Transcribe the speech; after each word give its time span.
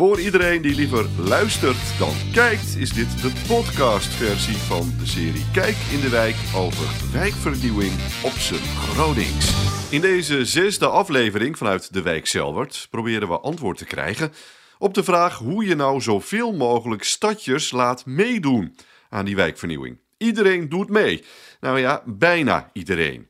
Voor 0.00 0.20
iedereen 0.20 0.62
die 0.62 0.74
liever 0.74 1.06
luistert 1.18 1.98
dan 1.98 2.14
kijkt, 2.32 2.76
is 2.76 2.90
dit 2.90 3.22
de 3.22 3.32
podcastversie 3.48 4.56
van 4.56 4.92
de 4.98 5.06
serie 5.06 5.50
Kijk 5.52 5.76
in 5.92 6.00
de 6.00 6.08
Wijk 6.08 6.36
over 6.56 7.12
wijkvernieuwing 7.12 7.92
op 8.24 8.30
zijn 8.30 8.60
Gronings. 8.60 9.52
In 9.90 10.00
deze 10.00 10.44
zesde 10.44 10.86
aflevering 10.86 11.58
vanuit 11.58 11.92
de 11.92 12.02
wijk 12.02 12.26
Selwert 12.26 12.86
proberen 12.90 13.28
we 13.28 13.40
antwoord 13.40 13.78
te 13.78 13.84
krijgen 13.84 14.32
op 14.78 14.94
de 14.94 15.04
vraag 15.04 15.38
hoe 15.38 15.64
je 15.64 15.74
nou 15.74 16.00
zoveel 16.00 16.52
mogelijk 16.52 17.02
stadjers 17.02 17.70
laat 17.70 18.06
meedoen 18.06 18.76
aan 19.08 19.24
die 19.24 19.36
wijkvernieuwing. 19.36 19.98
Iedereen 20.16 20.68
doet 20.68 20.88
mee. 20.88 21.24
Nou 21.60 21.78
ja, 21.78 22.02
bijna 22.06 22.70
iedereen. 22.72 23.28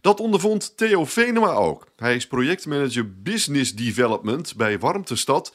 Dat 0.00 0.20
ondervond 0.20 0.76
Theo 0.76 1.04
Venema 1.04 1.52
ook. 1.52 1.86
Hij 1.96 2.14
is 2.14 2.26
projectmanager 2.26 3.22
Business 3.22 3.74
Development 3.74 4.56
bij 4.56 4.78
Warmtestad 4.78 5.54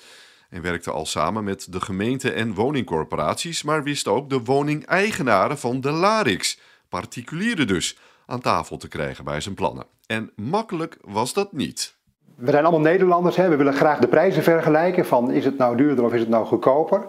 en 0.50 0.62
werkte 0.62 0.92
al 0.92 1.06
samen 1.06 1.44
met 1.44 1.68
de 1.72 1.82
gemeente 1.82 2.32
en 2.32 2.54
woningcorporaties, 2.54 3.64
maar 3.64 3.84
wist 3.84 4.08
ook 4.08 4.30
de 4.30 4.44
woningeigenaren 4.44 5.58
van 5.58 5.82
de 5.82 5.92
Larix, 5.92 6.60
particulieren 6.90 7.68
dus, 7.68 7.98
aan 8.26 8.42
tafel 8.42 8.78
te 8.78 8.88
krijgen 8.88 9.24
bij 9.24 9.40
zijn 9.40 9.56
plannen. 9.56 9.86
En 10.08 10.32
makkelijk 10.36 10.98
was 11.02 11.34
dat 11.34 11.52
niet. 11.52 11.96
We 12.36 12.52
zijn 12.52 12.64
allemaal 12.64 12.92
Nederlanders, 12.92 13.36
hè? 13.36 13.50
we 13.50 13.56
willen 13.56 13.74
graag 13.74 14.00
de 14.00 14.08
prijzen 14.08 14.44
vergelijken 14.44 15.06
van 15.06 15.32
is 15.32 15.46
het 15.46 15.58
nou 15.58 15.78
duurder 15.78 16.06
of 16.06 16.14
is 16.14 16.20
het 16.20 16.30
nou 16.30 16.46
goedkoper. 16.46 17.06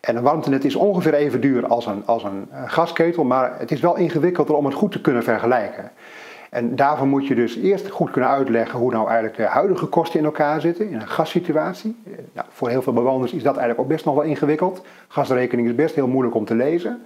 En 0.00 0.16
een 0.16 0.22
warmtenet 0.22 0.64
is 0.64 0.74
ongeveer 0.74 1.14
even 1.14 1.40
duur 1.40 1.66
als 1.66 1.86
een, 1.86 2.06
als 2.06 2.24
een 2.24 2.48
gasketel, 2.66 3.24
maar 3.24 3.58
het 3.58 3.70
is 3.70 3.80
wel 3.80 3.96
ingewikkelder 3.96 4.54
om 4.54 4.64
het 4.64 4.74
goed 4.74 4.92
te 4.92 5.00
kunnen 5.00 5.22
vergelijken. 5.22 5.92
En 6.56 6.76
daarvoor 6.76 7.06
moet 7.06 7.26
je 7.26 7.34
dus 7.34 7.56
eerst 7.56 7.90
goed 7.90 8.10
kunnen 8.10 8.30
uitleggen 8.30 8.78
hoe 8.78 8.90
nou 8.90 9.06
eigenlijk 9.06 9.36
de 9.36 9.42
huidige 9.42 9.86
kosten 9.86 10.18
in 10.18 10.24
elkaar 10.24 10.60
zitten 10.60 10.88
in 10.88 10.94
een 10.94 11.08
gassituatie. 11.08 11.96
Nou, 12.32 12.46
voor 12.50 12.68
heel 12.68 12.82
veel 12.82 12.92
bewoners 12.92 13.32
is 13.32 13.42
dat 13.42 13.56
eigenlijk 13.56 13.80
ook 13.80 13.88
best 13.88 14.04
nog 14.04 14.14
wel 14.14 14.24
ingewikkeld. 14.24 14.82
Gasrekening 15.08 15.68
is 15.68 15.74
best 15.74 15.94
heel 15.94 16.06
moeilijk 16.06 16.36
om 16.36 16.44
te 16.44 16.54
lezen. 16.54 17.04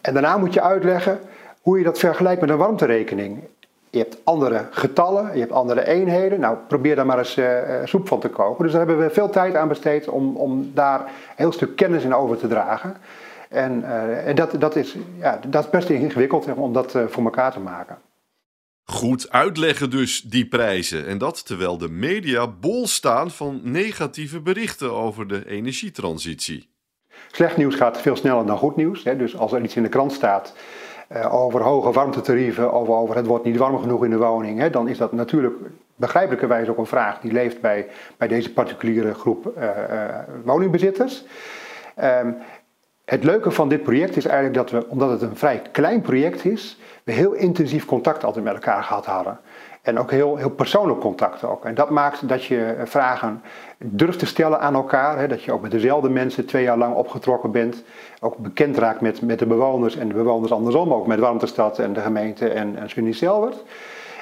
En 0.00 0.12
daarna 0.12 0.36
moet 0.36 0.54
je 0.54 0.62
uitleggen 0.62 1.18
hoe 1.62 1.78
je 1.78 1.84
dat 1.84 1.98
vergelijkt 1.98 2.40
met 2.40 2.50
een 2.50 2.56
warmterekening. 2.56 3.38
Je 3.90 3.98
hebt 3.98 4.18
andere 4.24 4.66
getallen, 4.70 5.30
je 5.32 5.40
hebt 5.40 5.52
andere 5.52 5.86
eenheden. 5.86 6.40
Nou, 6.40 6.56
probeer 6.68 6.96
daar 6.96 7.06
maar 7.06 7.18
eens 7.18 7.36
uh, 7.36 7.46
soep 7.84 8.08
van 8.08 8.20
te 8.20 8.28
koken. 8.28 8.64
Dus 8.64 8.72
daar 8.72 8.86
hebben 8.86 9.06
we 9.06 9.12
veel 9.12 9.30
tijd 9.30 9.54
aan 9.54 9.68
besteed 9.68 10.08
om, 10.08 10.36
om 10.36 10.70
daar 10.74 11.00
een 11.00 11.06
heel 11.36 11.52
stuk 11.52 11.76
kennis 11.76 12.04
in 12.04 12.14
over 12.14 12.36
te 12.36 12.48
dragen. 12.48 12.96
En, 13.48 13.84
en 14.24 14.34
dat, 14.34 14.54
dat, 14.58 14.76
is, 14.76 14.96
ja, 15.20 15.38
dat 15.46 15.70
best 15.70 15.90
ingewikkeld 15.90 16.54
om 16.54 16.72
dat 16.72 16.98
voor 17.08 17.24
elkaar 17.24 17.52
te 17.52 17.60
maken. 17.60 17.98
Goed 18.92 19.30
uitleggen 19.30 19.90
dus 19.90 20.22
die 20.22 20.46
prijzen. 20.46 21.06
En 21.06 21.18
dat 21.18 21.46
terwijl 21.46 21.78
de 21.78 21.88
media 21.88 22.46
bol 22.60 22.86
staan 22.86 23.30
van 23.30 23.60
negatieve 23.62 24.40
berichten 24.40 24.92
over 24.92 25.28
de 25.28 25.48
energietransitie. 25.48 26.68
Slecht 27.32 27.56
nieuws 27.56 27.74
gaat 27.74 28.00
veel 28.00 28.16
sneller 28.16 28.46
dan 28.46 28.58
goed 28.58 28.76
nieuws. 28.76 29.04
Hè. 29.04 29.16
Dus 29.16 29.36
als 29.36 29.52
er 29.52 29.62
iets 29.62 29.76
in 29.76 29.82
de 29.82 29.88
krant 29.88 30.12
staat 30.12 30.54
uh, 31.12 31.34
over 31.34 31.62
hoge 31.62 31.92
warmtetarieven 31.92 32.72
of 32.72 32.88
over 32.88 33.16
het 33.16 33.26
wordt 33.26 33.44
niet 33.44 33.56
warm 33.56 33.78
genoeg 33.78 34.04
in 34.04 34.10
de 34.10 34.18
woning, 34.18 34.58
hè, 34.58 34.70
dan 34.70 34.88
is 34.88 34.98
dat 34.98 35.12
natuurlijk 35.12 35.54
begrijpelijkerwijs 35.96 36.68
ook 36.68 36.78
een 36.78 36.86
vraag 36.86 37.20
die 37.20 37.32
leeft 37.32 37.60
bij, 37.60 37.88
bij 38.16 38.28
deze 38.28 38.52
particuliere 38.52 39.14
groep 39.14 39.52
uh, 39.56 39.64
uh, 39.64 40.18
woningbezitters. 40.44 41.24
Um, 42.02 42.36
het 43.08 43.24
leuke 43.24 43.50
van 43.50 43.68
dit 43.68 43.82
project 43.82 44.16
is 44.16 44.26
eigenlijk 44.26 44.54
dat 44.54 44.70
we, 44.70 44.88
omdat 44.88 45.10
het 45.10 45.22
een 45.22 45.36
vrij 45.36 45.62
klein 45.72 46.00
project 46.00 46.44
is, 46.44 46.78
we 47.04 47.12
heel 47.12 47.32
intensief 47.32 47.84
contact 47.84 48.24
altijd 48.24 48.44
met 48.44 48.54
elkaar 48.54 48.82
gehad 48.82 49.06
hadden. 49.06 49.38
En 49.82 49.98
ook 49.98 50.10
heel, 50.10 50.36
heel 50.36 50.50
persoonlijk 50.50 51.00
contact 51.00 51.44
ook. 51.44 51.64
En 51.64 51.74
dat 51.74 51.90
maakt 51.90 52.28
dat 52.28 52.44
je 52.44 52.74
vragen 52.84 53.42
durft 53.78 54.18
te 54.18 54.26
stellen 54.26 54.60
aan 54.60 54.74
elkaar. 54.74 55.18
Hè, 55.18 55.28
dat 55.28 55.42
je 55.42 55.52
ook 55.52 55.62
met 55.62 55.70
dezelfde 55.70 56.08
mensen 56.08 56.46
twee 56.46 56.62
jaar 56.62 56.78
lang 56.78 56.94
opgetrokken 56.94 57.50
bent. 57.50 57.82
Ook 58.20 58.36
bekend 58.36 58.78
raakt 58.78 59.00
met, 59.00 59.22
met 59.22 59.38
de 59.38 59.46
bewoners 59.46 59.96
en 59.96 60.08
de 60.08 60.14
bewoners 60.14 60.52
andersom. 60.52 60.92
Ook 60.92 61.06
met 61.06 61.18
Warmtestad 61.18 61.78
en 61.78 61.92
de 61.92 62.00
gemeente 62.00 62.48
en, 62.48 62.76
en 62.76 62.90
Sunny 62.90 63.12
Selwert. 63.12 63.64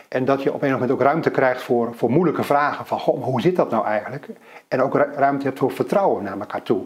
En 0.08 0.24
dat 0.24 0.42
je 0.42 0.52
op 0.52 0.62
een 0.62 0.72
moment 0.72 0.90
ook 0.90 1.00
ruimte 1.00 1.30
krijgt 1.30 1.62
voor, 1.62 1.94
voor 1.94 2.10
moeilijke 2.10 2.42
vragen. 2.42 2.86
Van 2.86 2.98
hoe 2.98 3.40
zit 3.40 3.56
dat 3.56 3.70
nou 3.70 3.86
eigenlijk? 3.86 4.28
En 4.68 4.82
ook 4.82 4.94
ruimte 4.94 5.46
hebt 5.46 5.58
voor 5.58 5.70
vertrouwen 5.70 6.24
naar 6.24 6.38
elkaar 6.38 6.62
toe. 6.62 6.84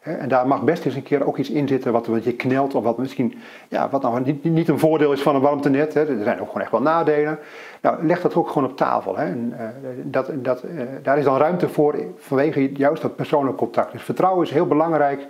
En 0.00 0.28
daar 0.28 0.46
mag 0.46 0.62
best 0.62 0.84
eens 0.84 0.94
een 0.94 1.02
keer 1.02 1.26
ook 1.26 1.38
iets 1.38 1.50
in 1.50 1.68
zitten 1.68 1.92
wat, 1.92 2.08
je 2.22 2.32
knelt 2.32 2.74
of 2.74 2.84
wat 2.84 2.98
misschien 2.98 3.34
ja, 3.68 3.88
wat 3.88 4.02
nou 4.02 4.20
niet, 4.20 4.44
niet 4.44 4.68
een 4.68 4.78
voordeel 4.78 5.12
is 5.12 5.22
van 5.22 5.34
een 5.34 5.40
warmtenet. 5.40 5.94
Hè. 5.94 6.00
Er 6.00 6.24
zijn 6.24 6.40
ook 6.40 6.46
gewoon 6.46 6.62
echt 6.62 6.70
wel 6.70 6.82
nadelen. 6.82 7.38
Nou, 7.82 8.06
leg 8.06 8.20
dat 8.20 8.34
ook 8.34 8.48
gewoon 8.48 8.70
op 8.70 8.76
tafel. 8.76 9.16
Hè. 9.16 9.24
En, 9.24 9.54
uh, 9.58 9.68
dat, 10.04 10.30
dat, 10.34 10.64
uh, 10.64 10.82
daar 11.02 11.18
is 11.18 11.24
dan 11.24 11.36
ruimte 11.36 11.68
voor 11.68 11.96
vanwege 12.16 12.72
juist 12.72 13.02
dat 13.02 13.16
persoonlijk 13.16 13.56
contact. 13.56 13.92
Dus 13.92 14.02
vertrouwen 14.02 14.44
is 14.44 14.52
heel 14.52 14.66
belangrijk 14.66 15.26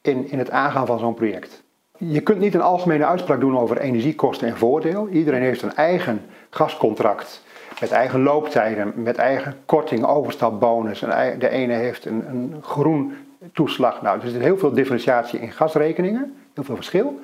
in, 0.00 0.30
in 0.30 0.38
het 0.38 0.50
aangaan 0.50 0.86
van 0.86 0.98
zo'n 0.98 1.14
project. 1.14 1.64
Je 1.98 2.20
kunt 2.20 2.38
niet 2.38 2.54
een 2.54 2.60
algemene 2.60 3.06
uitspraak 3.06 3.40
doen 3.40 3.58
over 3.58 3.78
energiekosten 3.78 4.48
en 4.48 4.56
voordeel. 4.56 5.08
Iedereen 5.08 5.42
heeft 5.42 5.62
een 5.62 5.74
eigen 5.74 6.20
gascontract 6.50 7.44
met 7.80 7.90
eigen 7.90 8.22
looptijden, 8.22 8.92
met 8.96 9.16
eigen 9.16 9.54
korting, 9.64 10.04
overstapbonus. 10.04 11.00
De 11.38 11.48
ene 11.48 11.72
heeft 11.72 12.04
een 12.04 12.54
groen 12.60 13.12
toeslag. 13.52 14.02
Nou, 14.02 14.20
er 14.20 14.28
zit 14.28 14.40
heel 14.40 14.58
veel 14.58 14.72
differentiatie 14.72 15.40
in 15.40 15.52
gasrekeningen, 15.52 16.36
heel 16.54 16.64
veel 16.64 16.74
verschil. 16.74 17.20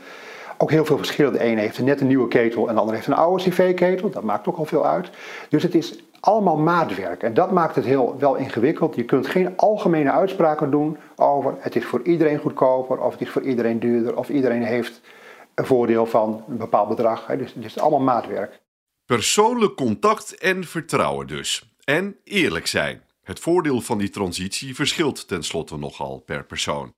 Ook 0.59 0.71
heel 0.71 0.85
veel 0.85 0.97
verschil. 0.97 1.31
De 1.31 1.41
ene 1.41 1.61
heeft 1.61 1.79
net 1.79 2.01
een 2.01 2.07
nieuwe 2.07 2.29
ketel 2.29 2.69
en 2.69 2.75
de 2.75 2.81
andere 2.81 2.97
heeft 2.97 3.09
een 3.09 3.15
oude 3.15 3.43
cv-ketel. 3.43 4.11
Dat 4.11 4.23
maakt 4.23 4.47
ook 4.47 4.57
al 4.57 4.65
veel 4.65 4.87
uit. 4.87 5.11
Dus 5.49 5.63
het 5.63 5.75
is 5.75 6.03
allemaal 6.21 6.57
maatwerk. 6.57 7.23
En 7.23 7.35
dat 7.35 7.51
maakt 7.51 7.75
het 7.75 7.85
heel 7.85 8.17
wel 8.19 8.35
ingewikkeld. 8.35 8.95
Je 8.95 9.05
kunt 9.05 9.27
geen 9.27 9.57
algemene 9.57 10.11
uitspraken 10.11 10.71
doen 10.71 10.99
over 11.17 11.55
het 11.59 11.77
is 11.77 11.85
voor 11.85 12.03
iedereen 12.03 12.39
goedkoper 12.39 13.01
of 13.01 13.13
het 13.13 13.21
is 13.21 13.31
voor 13.31 13.43
iedereen 13.43 13.79
duurder 13.79 14.17
of 14.17 14.29
iedereen 14.29 14.63
heeft 14.63 15.01
een 15.55 15.67
voordeel 15.67 16.07
van 16.07 16.45
een 16.49 16.57
bepaald 16.57 16.89
bedrag. 16.89 17.27
Dus 17.27 17.55
het 17.55 17.65
is 17.65 17.79
allemaal 17.79 18.01
maatwerk. 18.01 18.61
Persoonlijk 19.07 19.75
contact 19.75 20.39
en 20.39 20.65
vertrouwen 20.65 21.27
dus. 21.27 21.75
En 21.85 22.17
eerlijk 22.25 22.67
zijn. 22.67 23.03
Het 23.23 23.41
voordeel 23.41 23.81
van 23.81 23.99
die 23.99 24.11
transitie 24.11 24.75
verschilt 24.75 25.29
tenslotte 25.29 25.77
nogal 25.77 26.19
per 26.19 26.45
persoon. 26.45 26.95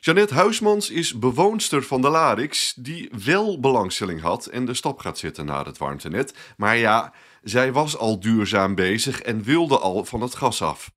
Jeannette 0.00 0.34
Huismans 0.34 0.90
is 0.90 1.18
bewoonster 1.18 1.82
van 1.82 2.00
de 2.00 2.08
Larix, 2.08 2.74
die 2.74 3.10
wel 3.24 3.60
belangstelling 3.60 4.20
had 4.20 4.46
en 4.46 4.64
de 4.64 4.74
stap 4.74 4.98
gaat 4.98 5.18
zetten 5.18 5.44
naar 5.44 5.64
het 5.64 5.78
warmtenet. 5.78 6.34
Maar 6.56 6.76
ja, 6.76 7.12
zij 7.42 7.72
was 7.72 7.96
al 7.96 8.20
duurzaam 8.20 8.74
bezig 8.74 9.20
en 9.20 9.42
wilde 9.42 9.78
al 9.78 10.04
van 10.04 10.20
het 10.20 10.34
gas 10.34 10.62
af. 10.62 10.90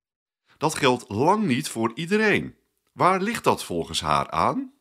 Dat 0.58 0.76
geldt 0.76 1.06
lang 1.08 1.46
niet 1.46 1.70
voor 1.70 1.92
iedereen. 1.96 2.56
Waar 2.92 3.22
ligt 3.22 3.44
dat 3.44 3.64
volgens 3.64 4.02
haar 4.02 4.30
aan? 4.30 4.74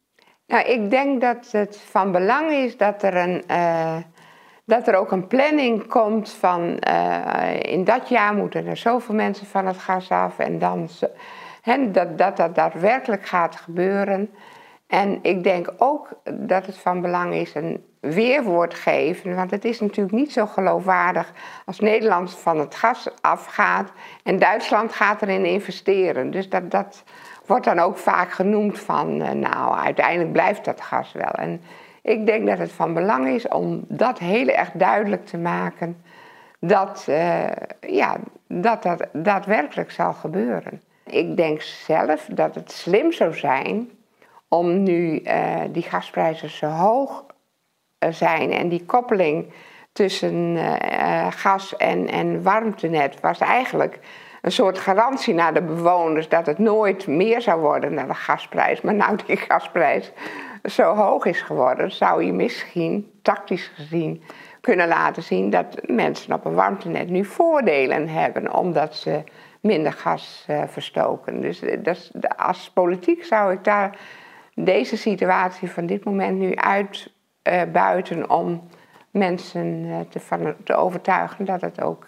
Nou, 0.47 0.67
ik 0.67 0.91
denk 0.91 1.21
dat 1.21 1.49
het 1.51 1.77
van 1.91 2.13
belang 2.13 2.51
is 2.51 2.77
dat 2.77 3.03
er 3.03 3.17
een. 3.17 3.45
Uh 3.51 3.97
dat 4.65 4.89
er 4.89 4.97
ook 4.97 5.13
een 5.13 5.27
planning 5.27 5.87
komt 5.87 6.31
van 6.31 6.83
uh, 6.89 7.63
in 7.63 7.85
dat 7.85 8.09
jaar 8.09 8.35
moeten 8.35 8.67
er 8.67 8.77
zoveel 8.77 9.15
mensen 9.15 9.47
van 9.47 9.67
het 9.67 9.79
gas 9.79 10.11
af 10.11 10.39
en 10.39 10.59
dan 10.59 10.89
dat, 11.93 12.19
dat 12.19 12.37
dat 12.37 12.55
daadwerkelijk 12.55 13.27
gaat 13.27 13.57
gebeuren. 13.57 14.31
En 14.87 15.19
ik 15.23 15.43
denk 15.43 15.73
ook 15.79 16.09
dat 16.31 16.67
het 16.67 16.79
van 16.79 17.01
belang 17.01 17.35
is 17.35 17.55
een 17.55 17.85
weerwoord 18.01 18.75
geven, 18.75 19.35
want 19.35 19.51
het 19.51 19.65
is 19.65 19.81
natuurlijk 19.81 20.15
niet 20.15 20.33
zo 20.33 20.47
geloofwaardig 20.47 21.33
als 21.65 21.81
Nederland 21.81 22.35
van 22.35 22.59
het 22.59 22.75
gas 22.75 23.09
afgaat 23.21 23.93
en 24.23 24.39
Duitsland 24.39 24.93
gaat 24.93 25.23
erin 25.23 25.45
investeren. 25.45 26.31
Dus 26.31 26.49
dat, 26.49 26.71
dat 26.71 27.05
wordt 27.47 27.65
dan 27.65 27.79
ook 27.79 27.99
vaak 27.99 28.33
genoemd 28.33 28.79
van, 28.79 29.23
uh, 29.23 29.31
nou 29.31 29.77
uiteindelijk 29.77 30.33
blijft 30.33 30.65
dat 30.65 30.81
gas 30.81 31.13
wel. 31.13 31.33
En 31.33 31.63
ik 32.05 32.27
denk 32.27 32.47
dat 32.47 32.59
het 32.59 32.73
van 32.73 32.95
belang 32.95 33.29
is 33.29 33.49
om 33.49 33.85
dat 33.89 34.19
heel 34.19 34.49
erg 34.49 34.71
duidelijk 34.71 35.27
te 35.27 35.39
maken 35.39 36.03
dat 36.59 37.07
uh, 37.09 37.45
ja, 37.81 38.17
dat, 38.47 38.83
dat 38.83 39.07
daadwerkelijk 39.13 39.91
zal 39.91 40.13
gebeuren. 40.13 40.83
Ik 41.07 41.37
denk 41.37 41.63
zelf 41.63 42.27
dat 42.31 42.55
het 42.55 42.73
slim 42.73 43.13
zou 43.13 43.35
zijn 43.35 43.91
om 44.49 44.83
nu 44.83 45.21
uh, 45.21 45.61
die 45.73 45.83
gasprijzen 45.83 46.51
zo 46.51 46.67
hoog 46.67 47.25
uh, 48.05 48.13
zijn 48.13 48.53
en 48.53 48.69
die 48.69 48.85
koppeling 48.85 49.53
tussen 49.93 50.59
gas 51.31 51.77
en, 51.77 52.09
en 52.09 52.43
warmtenet 52.43 53.21
was 53.21 53.39
eigenlijk 53.39 53.99
een 54.43 54.53
soort 54.53 54.79
garantie 54.79 55.35
naar 55.35 55.55
de 55.55 55.63
bewoners 55.63 56.29
dat 56.29 56.47
het 56.47 56.59
nooit 56.59 57.07
meer 57.07 57.43
zou 57.43 57.61
worden 57.61 57.95
naar 57.95 58.07
de 58.07 58.15
gasprijs. 58.15 58.81
Maar 58.81 58.95
nou 58.95 59.19
die 59.27 59.37
gasprijs 59.37 60.13
zo 60.65 60.95
hoog 60.95 61.25
is 61.25 61.41
geworden, 61.41 61.93
zou 61.93 62.25
je 62.25 62.33
misschien 62.33 63.11
tactisch 63.23 63.71
gezien 63.75 64.23
kunnen 64.61 64.89
laten 64.89 65.23
zien 65.23 65.51
dat 65.51 65.81
mensen 65.87 66.35
op 66.35 66.45
een 66.45 66.55
warmtenet 66.55 67.09
nu 67.09 67.25
voordelen 67.25 68.09
hebben 68.09 68.55
omdat 68.55 68.97
ze 68.97 69.23
minder 69.61 69.93
gas 69.93 70.45
uh, 70.51 70.63
verstoken. 70.67 71.41
Dus 71.41 71.63
eh, 71.63 71.95
als 72.37 72.71
politiek 72.75 73.25
zou 73.25 73.53
ik 73.53 73.65
daar 73.65 73.99
deze 74.55 74.97
situatie 74.97 75.71
van 75.71 75.87
dit 75.87 76.05
moment 76.05 76.39
nu 76.39 76.55
uitbuiten 76.55 78.19
uh, 78.19 78.31
om 78.31 78.69
mensen 79.11 79.89
te, 80.11 80.55
te 80.65 80.75
overtuigen 80.75 81.45
dat 81.45 81.61
het 81.61 81.81
ook 81.81 82.07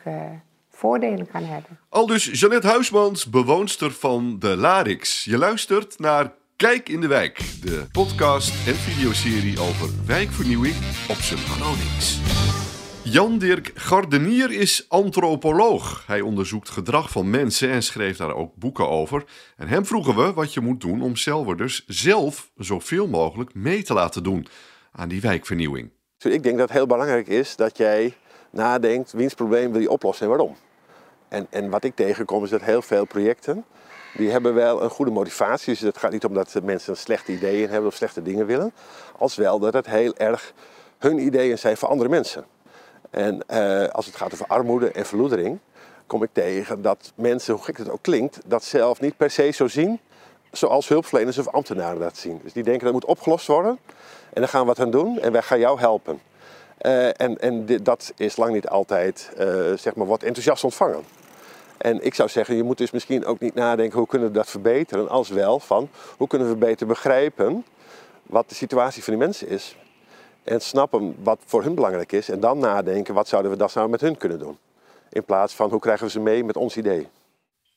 voordelen 0.70 1.26
kan 1.26 1.44
hebben. 1.44 1.78
Al 1.88 2.06
dus 2.06 2.40
Jeannette 2.40 2.66
Huismans, 2.66 3.30
bewoonster 3.30 3.92
van 3.92 4.38
de 4.38 4.56
Larix. 4.56 5.24
Je 5.24 5.38
luistert 5.38 5.98
naar 5.98 6.32
Kijk 6.56 6.88
in 6.88 7.00
de 7.00 7.06
Wijk, 7.06 7.36
de 7.62 7.86
podcast 7.92 8.66
en 8.66 8.74
videoserie 8.74 9.60
over 9.60 9.88
wijkvernieuwing 10.06 10.74
op 11.08 11.16
zijn 11.16 11.38
Gronings. 11.38 12.20
Jan-Dirk 13.04 13.70
Gardenier 13.74 14.50
is 14.50 14.86
antropoloog. 14.88 16.06
Hij 16.06 16.20
onderzoekt 16.20 16.68
gedrag 16.68 17.10
van 17.10 17.30
mensen 17.30 17.70
en 17.70 17.82
schreef 17.82 18.16
daar 18.16 18.34
ook 18.34 18.54
boeken 18.54 18.88
over. 18.88 19.24
En 19.56 19.68
hem 19.68 19.86
vroegen 19.86 20.16
we 20.16 20.32
wat 20.32 20.54
je 20.54 20.60
moet 20.60 20.80
doen 20.80 21.02
om 21.02 21.16
Selwerders 21.16 21.84
zelf 21.86 22.50
zoveel 22.56 23.08
mogelijk 23.08 23.54
mee 23.54 23.82
te 23.82 23.94
laten 23.94 24.22
doen 24.22 24.46
aan 24.92 25.08
die 25.08 25.20
wijkvernieuwing. 25.20 25.90
Ik 26.18 26.42
denk 26.42 26.58
dat 26.58 26.68
het 26.68 26.76
heel 26.78 26.86
belangrijk 26.86 27.26
is 27.26 27.56
dat 27.56 27.76
jij 27.76 28.14
nadenkt, 28.50 29.12
wiens 29.12 29.34
probleem 29.34 29.72
wil 29.72 29.80
je 29.80 29.90
oplossen 29.90 30.24
en 30.24 30.30
waarom. 30.30 30.56
En, 31.28 31.46
en 31.50 31.70
wat 31.70 31.84
ik 31.84 31.94
tegenkom 31.94 32.44
is 32.44 32.50
dat 32.50 32.62
heel 32.62 32.82
veel 32.82 33.04
projecten, 33.04 33.64
die 34.16 34.30
hebben 34.30 34.54
wel 34.54 34.82
een 34.82 34.90
goede 34.90 35.10
motivatie. 35.10 35.72
Dus 35.72 35.82
het 35.82 35.98
gaat 35.98 36.12
niet 36.12 36.24
om 36.24 36.34
dat 36.34 36.54
mensen 36.62 36.96
slechte 36.96 37.32
ideeën 37.32 37.70
hebben 37.70 37.88
of 37.88 37.94
slechte 37.94 38.22
dingen 38.22 38.46
willen. 38.46 38.72
Als 39.18 39.34
wel 39.34 39.58
dat 39.58 39.72
het 39.72 39.86
heel 39.86 40.16
erg 40.16 40.52
hun 40.98 41.18
ideeën 41.18 41.58
zijn 41.58 41.76
voor 41.76 41.88
andere 41.88 42.08
mensen. 42.10 42.44
En 43.10 43.42
uh, 43.50 43.88
als 43.88 44.06
het 44.06 44.16
gaat 44.16 44.32
over 44.32 44.46
armoede 44.46 44.90
en 44.90 45.06
verloedering, 45.06 45.58
kom 46.06 46.22
ik 46.22 46.30
tegen 46.32 46.82
dat 46.82 47.12
mensen, 47.14 47.54
hoe 47.54 47.64
gek 47.64 47.78
het 47.78 47.90
ook 47.90 48.02
klinkt, 48.02 48.38
dat 48.46 48.64
zelf 48.64 49.00
niet 49.00 49.16
per 49.16 49.30
se 49.30 49.50
zo 49.50 49.68
zien 49.68 50.00
zoals 50.52 50.88
hulpverleners 50.88 51.38
of 51.38 51.48
ambtenaren 51.48 52.00
dat 52.00 52.16
zien. 52.16 52.40
Dus 52.42 52.52
die 52.52 52.62
denken 52.62 52.84
dat 52.84 52.92
moet 52.92 53.04
opgelost 53.04 53.46
worden 53.46 53.78
en 54.32 54.40
dan 54.40 54.48
gaan 54.48 54.60
we 54.60 54.66
wat 54.66 54.80
aan 54.80 54.90
doen 54.90 55.20
en 55.20 55.32
wij 55.32 55.42
gaan 55.42 55.58
jou 55.58 55.78
helpen. 55.78 56.20
Uh, 56.80 57.06
en 57.06 57.40
en 57.40 57.66
dat 57.82 58.12
is 58.16 58.36
lang 58.36 58.52
niet 58.52 58.68
altijd 58.68 59.30
uh, 59.38 59.44
zeg 59.76 59.94
maar 59.94 60.06
wat 60.06 60.22
enthousiast 60.22 60.64
ontvangen. 60.64 61.04
En 61.78 62.04
ik 62.04 62.14
zou 62.14 62.28
zeggen, 62.28 62.56
je 62.56 62.62
moet 62.62 62.78
dus 62.78 62.90
misschien 62.90 63.24
ook 63.24 63.40
niet 63.40 63.54
nadenken 63.54 63.98
hoe 63.98 64.08
kunnen 64.08 64.28
we 64.28 64.34
dat 64.34 64.50
verbeteren, 64.50 65.08
als 65.08 65.28
wel 65.28 65.60
van 65.60 65.88
hoe 66.16 66.28
kunnen 66.28 66.48
we 66.48 66.56
beter 66.56 66.86
begrijpen 66.86 67.64
wat 68.22 68.48
de 68.48 68.54
situatie 68.54 69.02
van 69.02 69.12
die 69.12 69.22
mensen 69.22 69.48
is. 69.48 69.76
En 70.44 70.60
snappen 70.60 71.16
wat 71.22 71.38
voor 71.44 71.62
hun 71.62 71.74
belangrijk 71.74 72.12
is. 72.12 72.28
En 72.28 72.40
dan 72.40 72.58
nadenken, 72.58 73.14
wat 73.14 73.28
zouden 73.28 73.50
we 73.50 73.56
dan 73.56 73.70
samen 73.70 73.90
met 73.90 74.00
hun 74.00 74.16
kunnen 74.16 74.38
doen. 74.38 74.58
In 75.10 75.24
plaats 75.24 75.54
van, 75.54 75.70
hoe 75.70 75.80
krijgen 75.80 76.04
we 76.04 76.10
ze 76.10 76.20
mee 76.20 76.44
met 76.44 76.56
ons 76.56 76.76
idee. 76.76 77.08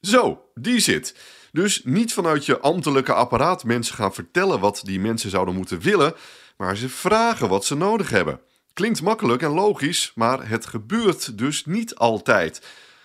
Zo, 0.01 0.41
die 0.53 0.79
zit. 0.79 1.15
Dus 1.51 1.83
niet 1.83 2.13
vanuit 2.13 2.45
je 2.45 2.59
ambtelijke 2.59 3.13
apparaat 3.13 3.63
mensen 3.63 3.95
gaan 3.95 4.13
vertellen 4.13 4.59
wat 4.59 4.81
die 4.83 4.99
mensen 4.99 5.29
zouden 5.29 5.55
moeten 5.55 5.79
willen, 5.79 6.13
maar 6.57 6.77
ze 6.77 6.89
vragen 6.89 7.49
wat 7.49 7.65
ze 7.65 7.75
nodig 7.75 8.09
hebben. 8.09 8.39
Klinkt 8.73 9.01
makkelijk 9.01 9.41
en 9.41 9.51
logisch, 9.51 10.11
maar 10.15 10.49
het 10.49 10.65
gebeurt 10.65 11.37
dus 11.37 11.65
niet 11.65 11.95
altijd. 11.95 12.61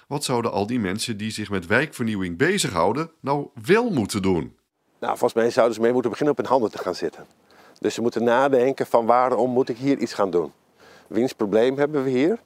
Wat 0.08 0.24
zouden 0.24 0.52
al 0.52 0.66
die 0.66 0.80
mensen 0.80 1.16
die 1.16 1.30
zich 1.30 1.50
met 1.50 1.66
wijkvernieuwing 1.66 2.38
bezighouden 2.38 3.10
nou 3.20 3.48
wel 3.66 3.90
moeten 3.90 4.22
doen? 4.22 4.56
Nou, 5.00 5.16
volgens 5.18 5.42
mij 5.42 5.50
zouden 5.50 5.74
ze 5.74 5.80
mee 5.80 5.92
moeten 5.92 6.10
beginnen 6.10 6.34
op 6.34 6.40
hun 6.40 6.50
handen 6.50 6.70
te 6.70 6.78
gaan 6.78 6.94
zitten. 6.94 7.26
Dus 7.78 7.94
ze 7.94 8.00
moeten 8.00 8.24
nadenken 8.24 8.86
van 8.86 9.06
waarom 9.06 9.50
moet 9.50 9.68
ik 9.68 9.76
hier 9.76 9.98
iets 9.98 10.14
gaan 10.14 10.30
doen? 10.30 10.52
Wiens 11.06 11.32
probleem 11.32 11.78
hebben 11.78 12.04
we 12.04 12.10
hier? 12.10 12.38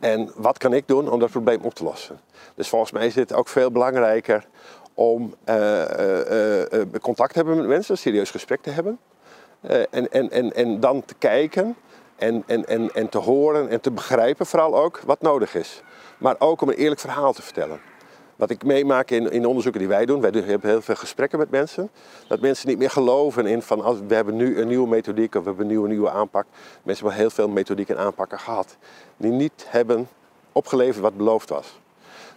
En 0.00 0.30
wat 0.36 0.58
kan 0.58 0.72
ik 0.72 0.88
doen 0.88 1.10
om 1.10 1.18
dat 1.18 1.30
probleem 1.30 1.60
op 1.62 1.74
te 1.74 1.84
lossen? 1.84 2.20
Dus 2.54 2.68
volgens 2.68 2.90
mij 2.92 3.06
is 3.06 3.14
het 3.14 3.32
ook 3.32 3.48
veel 3.48 3.70
belangrijker 3.70 4.46
om 4.94 5.34
uh, 5.48 5.56
uh, 5.56 6.58
uh, 6.58 6.82
contact 7.00 7.32
te 7.32 7.38
hebben 7.38 7.56
met 7.56 7.66
mensen, 7.66 7.98
serieus 7.98 8.30
gesprek 8.30 8.62
te 8.62 8.70
hebben. 8.70 8.98
en, 9.90 10.10
en, 10.10 10.30
en, 10.30 10.52
en 10.52 10.80
dan 10.80 11.04
te 11.04 11.14
kijken 11.14 11.76
en, 12.16 12.42
en, 12.46 12.66
en, 12.66 12.94
en 12.94 13.08
te 13.08 13.18
horen 13.18 13.68
en 13.68 13.80
te 13.80 13.90
begrijpen 13.90 14.46
vooral 14.46 14.76
ook 14.76 15.00
wat 15.04 15.20
nodig 15.20 15.54
is. 15.54 15.82
Maar 16.22 16.36
ook 16.38 16.60
om 16.60 16.68
een 16.68 16.74
eerlijk 16.74 17.00
verhaal 17.00 17.32
te 17.32 17.42
vertellen. 17.42 17.80
Wat 18.36 18.50
ik 18.50 18.64
meemaak 18.64 19.10
in, 19.10 19.30
in 19.30 19.46
onderzoeken 19.46 19.80
die 19.80 19.88
wij 19.88 20.06
doen, 20.06 20.20
wij 20.20 20.30
hebben 20.30 20.70
heel 20.70 20.82
veel 20.82 20.94
gesprekken 20.94 21.38
met 21.38 21.50
mensen, 21.50 21.90
dat 22.28 22.40
mensen 22.40 22.68
niet 22.68 22.78
meer 22.78 22.90
geloven 22.90 23.46
in 23.46 23.62
van 23.62 23.80
als, 23.80 23.98
we 24.06 24.14
hebben 24.14 24.36
nu 24.36 24.60
een 24.60 24.68
nieuwe 24.68 24.88
methodiek 24.88 25.34
of 25.34 25.42
we 25.42 25.48
hebben 25.48 25.64
een 25.64 25.72
nieuwe, 25.72 25.88
nieuwe 25.88 26.10
aanpak. 26.10 26.46
Mensen 26.82 27.04
hebben 27.04 27.22
heel 27.22 27.30
veel 27.30 27.48
methodieken 27.48 27.96
en 27.96 28.04
aanpakken 28.04 28.38
gehad 28.38 28.76
die 29.16 29.30
niet 29.30 29.66
hebben 29.66 30.08
opgeleverd 30.52 30.98
wat 30.98 31.16
beloofd 31.16 31.48
was. 31.48 31.78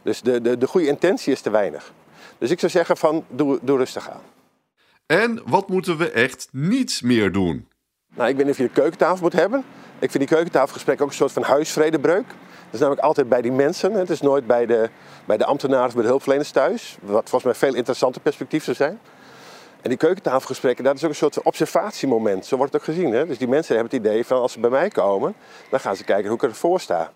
Dus 0.02 0.22
de, 0.22 0.42
de, 0.42 0.58
de 0.58 0.68
goede 0.68 0.88
intentie 0.88 1.34
is 1.34 1.42
te 1.42 1.50
weinig. 1.50 1.94
Dus 2.38 2.52
ik 2.52 2.60
zou 2.60 2.72
zeggen 2.72 2.98
van 2.98 3.26
doe, 3.30 3.60
doe 3.62 3.78
rustig 3.78 4.10
aan. 4.10 4.22
En 5.06 5.42
wat 5.46 5.70
moeten 5.70 5.98
we 5.98 6.12
echt 6.12 6.48
niet 6.52 7.02
meer 7.04 7.32
doen? 7.32 7.68
Nou, 8.16 8.30
ik 8.30 8.36
weet 8.36 8.46
niet 8.46 8.54
of 8.54 8.60
je 8.60 8.68
de 8.68 8.82
keukentafel 8.82 9.22
moet 9.22 9.34
hebben. 9.34 9.64
Ik 10.00 10.12
vind 10.12 10.28
die 10.28 10.36
keukentafelgesprekken 10.36 11.06
ook 11.06 11.12
een 11.12 11.18
soort 11.18 11.32
van 11.32 11.44
huisvredebreuk. 11.44 12.26
Is 12.76 12.82
namelijk 12.82 13.06
altijd 13.06 13.30
bij 13.30 13.42
die 13.42 13.52
mensen. 13.52 13.94
Het 13.94 14.10
is 14.10 14.22
nooit 14.22 14.48
bij 14.48 14.66
de, 14.66 14.90
bij 15.26 15.38
de 15.38 15.46
ambtenaren 15.46 15.88
of 15.88 15.94
bij 15.94 16.02
de 16.02 16.08
hulpverleners 16.08 16.52
thuis. 16.52 16.98
Wat 17.02 17.30
volgens 17.30 17.44
mij 17.44 17.54
veel 17.54 17.78
interessanter 17.78 18.22
perspectief 18.22 18.64
zou 18.64 18.76
zijn. 18.76 19.00
En 19.82 19.90
die 19.90 19.98
keukentafelgesprekken, 19.98 20.84
dat 20.84 20.96
is 20.96 21.04
ook 21.04 21.10
een 21.10 21.16
soort 21.16 21.42
observatiemoment. 21.42 22.46
Zo 22.46 22.58
wordt 22.58 22.74
het 22.74 22.82
ook 22.82 22.88
gezien. 22.88 23.14
Hè? 23.14 23.26
Dus 23.26 23.38
die 23.38 23.48
mensen 23.48 23.76
hebben 23.76 23.94
het 23.98 24.06
idee 24.06 24.26
van 24.26 24.42
als 24.42 24.52
ze 24.52 24.60
bij 24.60 24.70
mij 24.70 24.90
komen, 24.90 25.36
dan 25.70 25.80
gaan 25.80 25.96
ze 25.96 26.04
kijken 26.04 26.28
hoe 26.28 26.38
ik 26.38 26.44
ervoor 26.44 26.80
sta. 26.80 27.12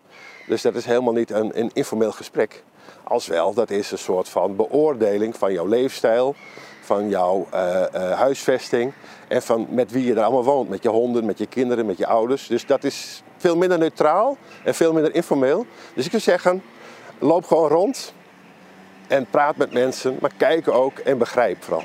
Dus 0.48 0.62
dat 0.62 0.76
is 0.76 0.86
helemaal 0.86 1.14
niet 1.14 1.32
een, 1.32 1.60
een 1.60 1.72
informeel 1.74 2.12
gesprek. 2.12 2.64
Als 3.10 3.28
wel, 3.28 3.54
dat 3.54 3.70
is 3.70 3.92
een 3.92 3.98
soort 3.98 4.30
van 4.30 4.56
beoordeling 4.56 5.38
van 5.38 5.54
jouw 5.54 5.66
leefstijl, 5.66 6.36
van 6.82 7.10
jouw 7.10 7.48
uh, 7.54 7.84
uh, 7.96 8.12
huisvesting 8.12 8.94
en 9.28 9.42
van 9.42 9.68
met 9.70 9.92
wie 9.92 10.06
je 10.06 10.14
er 10.14 10.24
allemaal 10.24 10.44
woont. 10.44 10.70
Met 10.70 10.84
je 10.84 10.90
honden, 10.90 11.26
met 11.26 11.38
je 11.38 11.46
kinderen, 11.46 11.86
met 11.86 11.98
je 11.98 12.08
ouders. 12.08 12.48
Dus 12.48 12.66
dat 12.66 12.84
is 12.84 13.24
veel 13.38 13.58
minder 13.58 13.78
neutraal 13.78 14.38
en 14.64 14.76
veel 14.76 14.94
minder 14.94 15.16
informeel. 15.16 15.66
Dus 15.94 16.06
ik 16.06 16.12
zou 16.12 16.22
zeggen, 16.22 16.64
loop 17.20 17.46
gewoon 17.46 17.70
rond 17.70 18.14
en 19.08 19.26
praat 19.30 19.56
met 19.56 19.74
mensen, 19.74 20.18
maar 20.22 20.32
kijk 20.38 20.68
ook 20.68 21.00
en 21.00 21.18
begrijp 21.18 21.64
vooral. 21.64 21.84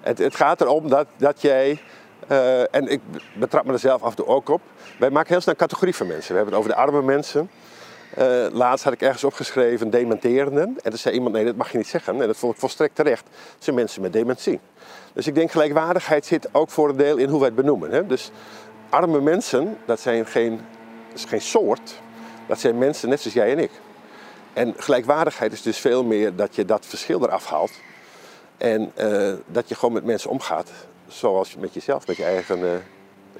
Het, 0.00 0.18
het 0.18 0.34
gaat 0.34 0.60
erom 0.60 0.88
dat, 0.88 1.06
dat 1.16 1.40
jij, 1.40 1.80
uh, 2.28 2.74
en 2.74 2.88
ik 2.88 3.00
betrap 3.34 3.64
me 3.64 3.72
er 3.72 3.78
zelf 3.78 4.02
af 4.02 4.10
en 4.10 4.16
toe 4.16 4.26
ook 4.26 4.48
op, 4.48 4.60
wij 4.98 5.10
maken 5.10 5.28
heel 5.28 5.40
snel 5.40 5.54
een 5.54 5.60
categorie 5.60 5.94
van 5.94 6.06
mensen. 6.06 6.30
We 6.30 6.36
hebben 6.36 6.54
het 6.54 6.64
over 6.64 6.76
de 6.76 6.82
arme 6.82 7.02
mensen. 7.02 7.50
Uh, 8.18 8.46
laatst 8.52 8.84
had 8.84 8.92
ik 8.92 9.02
ergens 9.02 9.24
opgeschreven 9.24 9.90
dementerenden. 9.90 10.76
En 10.82 10.90
toen 10.90 10.98
zei 10.98 11.14
iemand, 11.14 11.34
nee 11.34 11.44
dat 11.44 11.56
mag 11.56 11.72
je 11.72 11.78
niet 11.78 11.86
zeggen. 11.86 12.20
En 12.20 12.26
dat 12.26 12.36
vond 12.36 12.54
ik 12.54 12.60
volstrekt 12.60 12.94
terecht. 12.94 13.24
Dat 13.24 13.64
zijn 13.64 13.76
mensen 13.76 14.02
met 14.02 14.12
dementie. 14.12 14.60
Dus 15.12 15.26
ik 15.26 15.34
denk 15.34 15.50
gelijkwaardigheid 15.50 16.26
zit 16.26 16.48
ook 16.52 16.70
voor 16.70 16.88
een 16.88 16.96
deel 16.96 17.16
in 17.16 17.28
hoe 17.28 17.38
wij 17.38 17.48
het 17.48 17.56
benoemen. 17.56 17.90
Hè? 17.90 18.06
Dus 18.06 18.30
arme 18.88 19.20
mensen, 19.20 19.76
dat 19.84 20.00
zijn 20.00 20.26
geen, 20.26 20.60
is 21.14 21.24
geen 21.24 21.40
soort. 21.40 22.00
Dat 22.46 22.60
zijn 22.60 22.78
mensen 22.78 23.08
net 23.08 23.20
zoals 23.20 23.36
jij 23.36 23.50
en 23.52 23.58
ik. 23.58 23.70
En 24.52 24.74
gelijkwaardigheid 24.76 25.52
is 25.52 25.62
dus 25.62 25.78
veel 25.78 26.04
meer 26.04 26.36
dat 26.36 26.54
je 26.54 26.64
dat 26.64 26.86
verschil 26.86 27.22
eraf 27.22 27.46
haalt. 27.46 27.72
En 28.56 28.92
uh, 28.98 29.32
dat 29.46 29.68
je 29.68 29.74
gewoon 29.74 29.94
met 29.94 30.04
mensen 30.04 30.30
omgaat 30.30 30.70
zoals 31.08 31.56
met 31.56 31.74
jezelf, 31.74 32.06
met 32.06 32.16
je 32.16 32.24
eigen, 32.24 32.58
uh, 32.58 32.70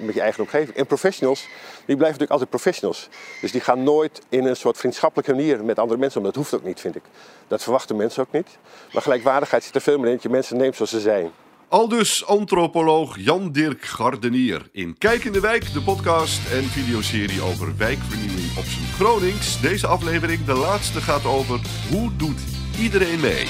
met 0.05 0.15
je 0.15 0.21
eigen 0.21 0.43
omgeving. 0.43 0.77
En 0.77 0.85
professionals, 0.85 1.39
die 1.39 1.95
blijven 1.95 1.99
natuurlijk 1.99 2.31
altijd 2.31 2.49
professionals. 2.49 3.09
Dus 3.41 3.51
die 3.51 3.61
gaan 3.61 3.83
nooit 3.83 4.21
in 4.29 4.45
een 4.45 4.55
soort 4.55 4.77
vriendschappelijke 4.77 5.33
manier 5.33 5.63
met 5.63 5.79
andere 5.79 5.99
mensen 5.99 6.19
om. 6.19 6.25
Dat 6.25 6.35
hoeft 6.35 6.53
ook 6.53 6.63
niet, 6.63 6.79
vind 6.79 6.95
ik. 6.95 7.03
Dat 7.47 7.63
verwachten 7.63 7.95
mensen 7.95 8.23
ook 8.23 8.31
niet. 8.31 8.57
Maar 8.93 9.01
gelijkwaardigheid 9.01 9.63
zit 9.63 9.75
er 9.75 9.81
veel 9.81 9.97
meer 9.97 10.07
in 10.07 10.13
dat 10.13 10.23
je 10.23 10.29
mensen 10.29 10.57
neemt 10.57 10.75
zoals 10.75 10.91
ze 10.91 10.99
zijn. 10.99 11.31
Aldus 11.67 12.25
antropoloog 12.25 13.17
Jan-Dirk 13.17 13.85
Gardenier 13.85 14.69
in 14.71 14.97
Kijk 14.97 15.23
in 15.23 15.31
de 15.31 15.39
Wijk, 15.39 15.73
de 15.73 15.81
podcast 15.81 16.51
en 16.51 16.63
videoserie 16.63 17.41
over 17.41 17.77
wijkvernieuwing 17.77 18.57
op 18.57 18.63
zijn 18.63 18.85
Gronings. 18.85 19.61
Deze 19.61 19.87
aflevering, 19.87 20.45
de 20.45 20.53
laatste, 20.53 21.01
gaat 21.01 21.25
over 21.25 21.59
hoe 21.91 22.15
doet 22.15 22.39
iedereen 22.79 23.19
mee? 23.19 23.45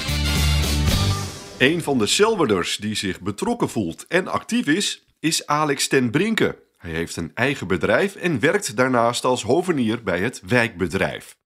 Een 1.58 1.82
van 1.82 1.98
de 1.98 2.06
Selwerders 2.06 2.76
die 2.76 2.94
zich 2.94 3.20
betrokken 3.20 3.68
voelt 3.68 4.06
en 4.06 4.28
actief 4.28 4.66
is, 4.66 5.04
is 5.20 5.46
Alex 5.46 5.88
ten 5.88 6.10
Brinke. 6.10 6.58
Hij 6.76 6.90
heeft 6.90 7.16
een 7.16 7.30
eigen 7.34 7.66
bedrijf 7.66 8.14
en 8.16 8.40
werkt 8.40 8.76
daarnaast 8.76 9.24
als 9.24 9.42
hovenier 9.42 10.02
bij 10.02 10.20
het 10.20 10.40
wijkbedrijf. 10.46 11.38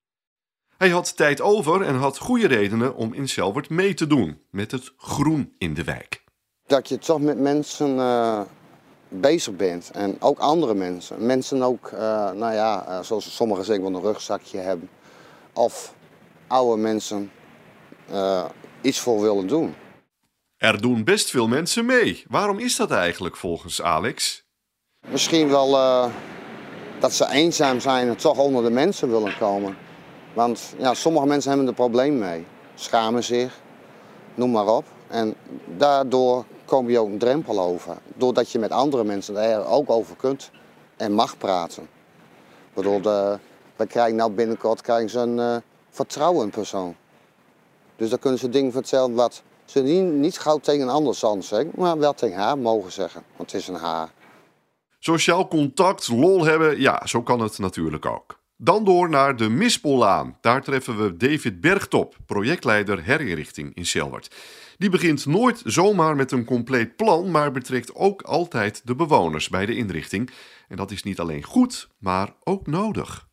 Hij 0.77 0.89
had 0.89 1.17
tijd 1.17 1.41
over 1.41 1.83
en 1.83 1.95
had 1.95 2.19
goede 2.19 2.47
redenen 2.47 2.95
om 2.95 3.13
in 3.13 3.29
Selwerd 3.29 3.69
mee 3.69 3.95
te 3.95 4.07
doen 4.07 4.41
met 4.51 4.71
het 4.71 4.93
groen 4.97 5.55
in 5.59 5.75
de 5.75 5.85
wijk 5.85 6.25
dat 6.67 6.89
je 6.89 6.99
toch 6.99 7.21
met 7.21 7.39
mensen 7.39 7.97
uh, 7.97 8.41
bezig 9.09 9.57
bent. 9.57 9.91
En 9.91 10.17
ook 10.21 10.39
andere 10.39 10.75
mensen. 10.75 11.27
Mensen 11.27 11.63
ook, 11.63 11.91
uh, 11.93 11.99
nou 12.31 12.53
ja, 12.53 12.87
uh, 12.89 13.01
zoals 13.03 13.35
sommigen 13.35 13.65
zeggen, 13.65 13.85
wel 13.85 13.95
een 13.95 14.07
rugzakje 14.07 14.59
hebben. 14.59 14.89
Of 15.53 15.95
oude 16.47 16.83
mensen 16.83 17.31
iets 18.81 19.01
voor 19.01 19.21
willen 19.21 19.47
doen. 19.47 19.75
Er 20.65 20.81
doen 20.81 21.05
best 21.05 21.31
veel 21.31 21.49
mensen 21.49 21.87
mee. 21.87 22.25
Waarom 22.29 22.59
is 22.59 22.77
dat 22.77 22.91
eigenlijk 22.91 23.37
volgens 23.37 23.83
Alex? 23.83 24.45
Misschien 25.09 25.49
wel 25.49 25.71
dat 26.99 27.13
ze 27.13 27.31
eenzaam 27.31 27.81
zijn 27.81 28.09
en 28.09 28.17
toch 28.17 28.39
onder 28.39 28.63
de 28.63 28.71
mensen 28.71 29.11
willen 29.11 29.39
komen. 29.39 29.77
Want 30.33 30.75
ja, 30.79 30.95
sommige 30.95 31.27
mensen 31.27 31.51
hebben 31.51 31.69
er 31.69 31.75
probleem 31.75 32.19
mee. 32.19 32.47
Schamen 32.75 33.25
zich, 33.25 33.61
noem 34.35 34.51
maar 34.51 34.67
op. 34.67 34.85
En 35.09 35.35
daardoor 35.77 36.45
kom 36.65 36.91
je 36.91 36.99
ook 36.99 37.09
een 37.09 37.19
drempel 37.19 37.61
over. 37.61 37.97
Doordat 38.17 38.51
je 38.51 38.59
met 38.59 38.71
andere 38.71 39.05
mensen 39.05 39.37
er 39.37 39.67
ook 39.67 39.91
over 39.91 40.17
kunt 40.17 40.51
en 40.97 41.13
mag 41.13 41.39
praten. 41.39 41.83
Ik 41.83 42.75
bedoel, 42.75 43.01
de, 43.01 43.39
we 43.77 43.87
krijgen 43.87 44.17
nou 44.17 44.31
binnenkort 44.31 44.81
krijgen 44.81 45.11
ze 45.11 45.19
een 45.19 45.63
uh, 46.37 46.49
persoon. 46.51 46.97
Dus 47.97 48.11
dan 48.11 48.19
kunnen 48.19 48.39
ze 48.39 48.49
dingen 48.49 48.73
vertellen 48.73 49.15
wat 49.15 49.43
ze 49.65 49.81
niet, 49.83 50.39
gauw 50.39 50.59
tegen 50.59 50.83
een 50.83 50.89
ander 50.89 51.15
zal 51.15 51.43
zeggen, 51.43 51.73
maar 51.77 51.99
wel 51.99 52.15
tegen 52.15 52.39
haar 52.39 52.59
mogen 52.59 52.93
zeggen, 52.93 53.23
want 53.37 53.53
het 53.53 53.61
is 53.61 53.69
een 53.69 53.75
haar. 53.75 54.13
Sociaal 54.99 55.49
contact, 55.49 56.09
lol 56.09 56.45
hebben, 56.45 56.81
ja, 56.81 57.07
zo 57.07 57.23
kan 57.23 57.41
het 57.41 57.59
natuurlijk 57.59 58.07
ook. 58.07 58.43
Dan 58.57 58.85
door 58.85 59.09
naar 59.09 59.37
de 59.37 59.49
Mispollaan. 59.49 60.39
Daar 60.41 60.63
treffen 60.63 61.03
we 61.03 61.17
David 61.17 61.61
Bergtop, 61.61 62.17
projectleider 62.27 63.03
herinrichting 63.03 63.75
in 63.75 63.87
Selwert. 63.87 64.35
Die 64.77 64.91
begint 64.91 65.27
nooit 65.27 65.63
zomaar 65.65 66.17
met 66.17 66.33
een 66.33 66.45
compleet 66.45 66.97
plan, 66.97 67.31
maar 67.31 67.51
betrekt 67.53 67.95
ook 67.95 68.23
altijd 68.23 68.81
de 68.85 68.95
bewoners 68.95 69.49
bij 69.49 69.67
de 69.67 69.77
inrichting. 69.77 70.31
En 70.69 70.77
dat 70.77 70.91
is 70.91 71.03
niet 71.03 71.21
alleen 71.21 71.43
goed, 71.43 71.89
maar 71.99 72.35
ook 72.45 72.67
nodig. 72.67 73.29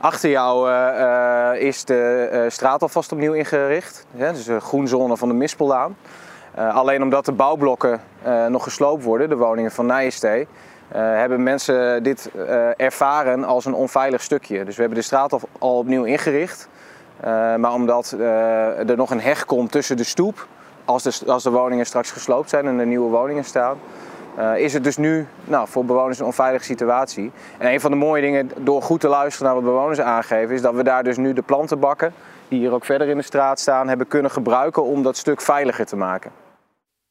Achter 0.00 0.30
jou 0.30 0.70
uh, 0.70 1.62
is 1.62 1.84
de 1.84 2.30
uh, 2.32 2.50
straat 2.50 2.82
alvast 2.82 3.12
opnieuw 3.12 3.32
ingericht. 3.32 4.06
Ja, 4.14 4.32
dus 4.32 4.44
de 4.44 4.60
groenzone 4.60 5.16
van 5.16 5.28
de 5.28 5.34
Mispellaan. 5.34 5.96
alleen 6.54 7.02
omdat 7.02 7.24
de 7.24 7.32
bouwblokken 7.32 8.00
nog 8.48 8.62
gesloopt 8.62 9.04
worden, 9.04 9.28
de 9.28 9.36
woningen 9.36 9.70
van 9.70 9.86
Nijenstee, 9.86 10.48
hebben 10.94 11.42
mensen 11.42 12.02
dit 12.02 12.30
ervaren 12.76 13.44
als 13.44 13.64
een 13.64 13.74
onveilig 13.74 14.22
stukje. 14.22 14.64
Dus 14.64 14.74
we 14.74 14.80
hebben 14.80 14.98
de 14.98 15.04
straat 15.04 15.32
al, 15.32 15.40
al 15.58 15.78
opnieuw 15.78 16.04
ingericht. 16.04 16.68
maar 17.56 17.72
omdat 17.72 18.10
er 18.86 18.96
nog 18.96 19.10
een 19.10 19.20
heg 19.20 19.44
komt 19.44 19.72
tussen 19.72 19.96
de 19.96 20.04
stoep, 20.04 20.46
als 20.84 21.02
de, 21.02 21.30
als 21.30 21.42
de 21.42 21.50
woningen 21.50 21.86
straks 21.86 22.10
gesloopt 22.10 22.50
zijn 22.50 22.66
en 22.66 22.78
er 22.78 22.86
nieuwe 22.86 23.10
woningen 23.10 23.44
staan, 23.44 23.78
uh, 24.38 24.58
is 24.58 24.72
het 24.72 24.84
dus 24.84 24.96
nu 24.96 25.26
nou, 25.44 25.68
voor 25.68 25.84
bewoners 25.84 26.18
een 26.18 26.24
onveilige 26.24 26.64
situatie. 26.64 27.30
En 27.58 27.72
een 27.72 27.80
van 27.80 27.90
de 27.90 27.96
mooie 27.96 28.22
dingen 28.22 28.50
door 28.58 28.82
goed 28.82 29.00
te 29.00 29.08
luisteren 29.08 29.46
naar 29.46 29.62
wat 29.62 29.72
bewoners 29.72 30.00
aangeven, 30.00 30.54
is 30.54 30.62
dat 30.62 30.74
we 30.74 30.82
daar 30.82 31.04
dus 31.04 31.16
nu 31.16 31.32
de 31.32 31.42
plantenbakken, 31.42 32.12
die 32.48 32.58
hier 32.58 32.72
ook 32.72 32.84
verder 32.84 33.08
in 33.08 33.16
de 33.16 33.22
straat 33.22 33.60
staan, 33.60 33.88
hebben 33.88 34.08
kunnen 34.08 34.30
gebruiken 34.30 34.84
om 34.84 35.02
dat 35.02 35.16
stuk 35.16 35.40
veiliger 35.40 35.86
te 35.86 35.96
maken. 35.96 36.30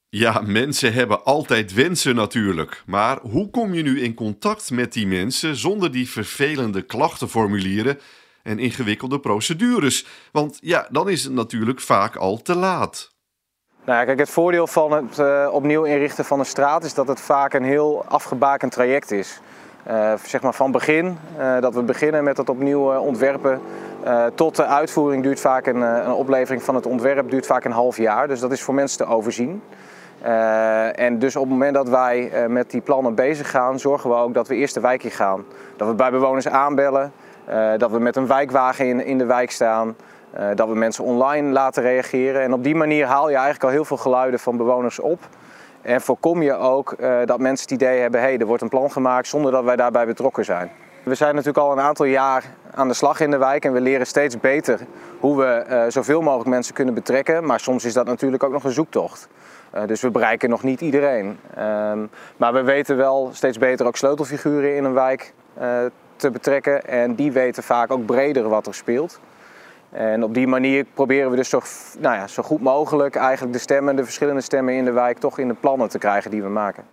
Ja, 0.10 0.42
mensen 0.46 0.94
hebben 0.94 1.24
altijd 1.24 1.74
wensen 1.74 2.16
natuurlijk. 2.16 2.84
Maar 2.86 3.20
hoe 3.22 3.50
kom 3.50 3.74
je 3.74 3.82
nu 3.82 4.02
in 4.02 4.14
contact 4.14 4.72
met 4.72 4.94
die 4.94 5.08
mensen 5.08 5.56
zonder 5.56 5.92
die 5.92 6.10
vervelende 6.10 6.82
klachtenformulieren 6.82 8.00
en 8.44 8.60
ingewikkelde 8.60 9.20
procedures? 9.20 10.06
Want 10.32 10.58
ja, 10.62 10.88
dan 10.92 11.10
is 11.10 11.24
het 11.24 11.34
natuurlijk 11.34 11.80
vaak 11.80 12.16
al 12.16 12.42
te 12.42 12.56
laat. 12.56 13.16
Nou, 13.88 14.06
kijk, 14.06 14.20
het 14.20 14.30
voordeel 14.30 14.68
van 14.68 14.92
het 14.92 15.18
uh, 15.18 15.48
opnieuw 15.52 15.84
inrichten 15.84 16.26
van 16.26 16.40
een 16.40 16.46
straat 16.46 16.84
is 16.84 16.94
dat 16.94 17.08
het 17.08 17.22
vaak 17.22 17.54
een 17.54 17.64
heel 17.64 18.06
afgebakend 18.08 18.72
traject 18.72 19.12
is. 19.12 19.40
Uh, 19.88 20.14
zeg 20.24 20.42
maar 20.42 20.54
van 20.54 20.72
begin, 20.72 21.18
uh, 21.40 21.60
dat 21.60 21.74
we 21.74 21.82
beginnen 21.82 22.24
met 22.24 22.38
het 22.38 22.50
opnieuw 22.50 22.98
ontwerpen, 22.98 23.62
tot 24.36 24.56
de 24.56 24.66
uitvoering 24.66 25.24
duurt 25.24 25.40
vaak 25.40 25.68
een, 25.68 25.82
een, 25.82 26.12
oplevering 26.12 26.64
van 26.64 26.76
het 26.76 26.86
ontwerp 26.86 27.30
duurt 27.30 27.46
vaak 27.46 27.66
een 27.66 27.72
half 27.72 27.98
jaar. 27.98 28.28
Dus 28.28 28.40
dat 28.40 28.52
is 28.52 28.62
voor 28.62 28.74
mensen 28.74 28.98
te 28.98 29.06
overzien. 29.06 29.62
en 30.96 31.20
dus 31.20 31.36
op 31.36 31.42
het 31.42 31.52
moment 31.52 31.74
dat 31.74 31.90
wij 31.90 32.32
met 32.48 32.72
die 32.72 32.82
plannen 32.82 33.16
bezig 33.16 33.50
gaan, 33.50 33.80
zorgen 33.80 34.10
we 34.10 34.16
ook 34.16 34.34
dat 34.34 34.48
we 34.48 34.56
eerst 34.56 34.74
de 34.74 34.80
wijk 34.80 35.04
in 35.04 35.12
gaan. 35.12 35.46
Dat 35.76 35.88
we 35.88 35.94
bij 35.94 36.12
bewoners 36.12 36.48
aanbellen, 36.48 37.12
dat 37.78 37.92
we 37.92 38.00
met 38.00 38.16
een 38.16 38.28
wijkwagen 38.28 38.88
in, 38.88 39.06
in 39.06 39.18
de 39.18 39.26
wijk 39.26 39.52
staan. 39.52 39.96
Uh, 40.36 40.48
dat 40.56 40.68
we 40.68 40.76
mensen 40.76 41.04
online 41.04 41.52
laten 41.52 41.84
reageren. 41.84 42.42
En 42.42 42.54
op 42.54 42.64
die 42.64 42.76
manier 42.76 43.06
haal 43.06 43.30
je 43.30 43.36
eigenlijk 43.36 43.64
al 43.64 43.70
heel 43.70 43.86
veel 43.86 43.98
geluiden 43.98 44.40
van 44.40 44.58
bewoners 44.58 45.00
op. 45.00 45.20
En 45.82 46.02
voorkom 46.02 46.42
je 46.42 46.54
ook 46.54 46.96
uh, 47.00 47.20
dat 47.26 47.40
mensen 47.40 47.70
het 47.70 47.82
idee 47.82 48.00
hebben, 48.00 48.20
hé, 48.20 48.26
hey, 48.26 48.38
er 48.38 48.46
wordt 48.46 48.62
een 48.62 48.70
plan 48.70 48.92
gemaakt 48.92 49.28
zonder 49.28 49.52
dat 49.52 49.64
wij 49.64 49.76
daarbij 49.76 50.06
betrokken 50.06 50.46
zijn. 50.46 50.72
We 51.04 51.16
zijn 51.16 51.36
natuurlijk 51.36 51.66
al 51.66 51.72
een 51.72 51.80
aantal 51.80 52.06
jaar 52.06 52.44
aan 52.74 52.88
de 52.88 52.94
slag 52.94 53.20
in 53.20 53.32
de 53.32 53.38
wijk 53.38 53.66
en 53.66 53.74
we 53.74 53.82
leren 53.82 54.08
steeds 54.08 54.40
beter 54.40 54.80
hoe 55.20 55.38
we 55.38 55.66
uh, 55.70 55.84
zoveel 55.88 56.22
mogelijk 56.22 56.50
mensen 56.50 56.74
kunnen 56.74 56.94
betrekken. 56.94 57.46
Maar 57.46 57.60
soms 57.60 57.86
is 57.86 57.94
dat 57.94 58.06
natuurlijk 58.06 58.44
ook 58.44 58.52
nog 58.52 58.64
een 58.64 58.72
zoektocht. 58.72 59.28
dus 59.86 60.02
we 60.02 60.12
bereiken 60.12 60.50
nog 60.50 60.64
niet 60.64 60.82
iedereen. 60.82 61.40
Um, 61.60 62.10
maar 62.38 62.54
we 62.54 62.62
weten 62.62 62.98
wel 62.98 63.30
steeds 63.34 63.58
beter 63.58 63.86
ook 63.86 63.98
sleutelfiguren 63.98 64.76
in 64.76 64.84
een 64.84 64.94
wijk 64.94 65.34
te 66.16 66.32
betrekken. 66.32 66.86
En 66.86 67.16
die 67.16 67.32
weten 67.32 67.64
vaak 67.64 67.92
ook 67.92 68.06
breder 68.06 68.50
wat 68.50 68.68
er 68.68 68.74
speelt. 68.74 69.20
En 69.92 70.24
op 70.24 70.34
die 70.34 70.48
manier 70.48 70.86
proberen 70.94 71.30
we 71.30 71.36
dus 71.36 71.50
zo, 71.50 71.62
nou 72.00 72.16
ja, 72.16 72.28
zo 72.28 72.44
goed 72.44 72.62
mogelijk 72.62 73.16
eigenlijk 73.16 73.54
de 73.54 73.60
stemmen, 73.60 73.96
de 73.96 74.04
verschillende 74.04 74.42
stemmen 74.42 74.74
in 74.74 74.86
de 74.86 74.92
wijk 74.92 75.18
toch 75.18 75.40
in 75.40 75.48
de 75.48 75.54
plannen 75.54 75.90
te 75.90 75.98
krijgen 75.98 76.32
die 76.32 76.42
we 76.42 76.50
maken. 76.50 76.84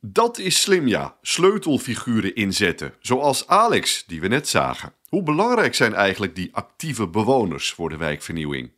Dat 0.00 0.38
is 0.38 0.60
slim 0.60 0.86
ja, 0.86 1.14
sleutelfiguren 1.22 2.34
inzetten, 2.34 2.94
zoals 2.98 3.48
Alex 3.48 4.04
die 4.06 4.20
we 4.20 4.28
net 4.28 4.48
zagen. 4.48 4.92
Hoe 5.08 5.22
belangrijk 5.22 5.74
zijn 5.74 5.94
eigenlijk 5.94 6.34
die 6.34 6.50
actieve 6.52 7.08
bewoners 7.08 7.72
voor 7.72 7.88
de 7.88 7.96
wijkvernieuwing? 7.96 8.70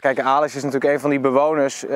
Kijk, 0.00 0.20
Alex 0.20 0.54
is 0.54 0.62
natuurlijk 0.62 0.92
een 0.92 1.00
van 1.00 1.10
die 1.10 1.20
bewoners 1.20 1.84
uh, 1.84 1.90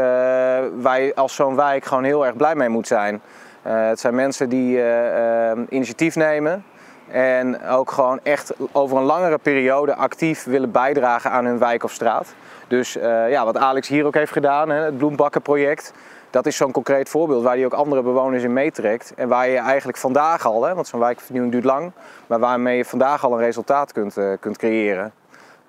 waar 0.75 1.01
je 1.01 1.15
als 1.15 1.35
zo'n 1.35 1.57
wijk 1.57 1.85
gewoon 1.85 2.05
heel 2.05 2.27
erg 2.27 2.37
blij 2.37 2.55
mee 2.55 2.69
moet 2.69 2.87
zijn. 2.87 3.23
Uh, 3.67 3.89
het 3.89 4.01
zijn 4.01 4.15
mensen 4.15 4.49
die 4.49 4.77
uh, 4.77 5.53
initiatief 5.69 6.17
nemen, 6.17 6.65
en 7.09 7.65
ook 7.65 7.91
gewoon 7.91 8.21
echt 8.23 8.55
over 8.73 8.97
een 8.97 9.03
langere 9.03 9.39
periode 9.39 9.95
actief 9.95 10.45
willen 10.45 10.71
bijdragen 10.71 11.31
aan 11.31 11.45
hun 11.45 11.59
wijk 11.59 11.85
of 11.85 11.93
straat. 11.93 12.35
Dus 12.69 12.97
uh, 12.97 13.31
ja, 13.31 13.45
wat 13.45 13.57
Alex 13.57 13.89
hier 13.89 14.05
ook 14.05 14.15
heeft 14.15 14.33
gedaan, 14.33 14.69
het 14.69 14.99
bloembakkenproject. 14.99 15.93
Dat 16.31 16.47
is 16.47 16.57
zo'n 16.57 16.73
concreet 16.73 17.09
voorbeeld 17.09 17.43
waar 17.43 17.55
hij 17.55 17.65
ook 17.65 17.73
andere 17.73 18.03
bewoners 18.03 18.43
in 18.43 18.53
meetrekt. 18.53 19.15
En 19.17 19.29
waar 19.29 19.49
je 19.49 19.57
eigenlijk 19.57 19.99
vandaag 19.99 20.47
al, 20.47 20.65
hè, 20.65 20.75
want 20.75 20.87
zo'n 20.87 21.01
wijkvernieuwing 21.01 21.53
duurt 21.53 21.65
lang, 21.65 21.93
maar 22.27 22.39
waarmee 22.39 22.77
je 22.77 22.85
vandaag 22.85 23.25
al 23.25 23.33
een 23.33 23.39
resultaat 23.39 23.93
kunt, 23.93 24.17
uh, 24.17 24.33
kunt 24.41 24.59
creëren. 24.59 25.13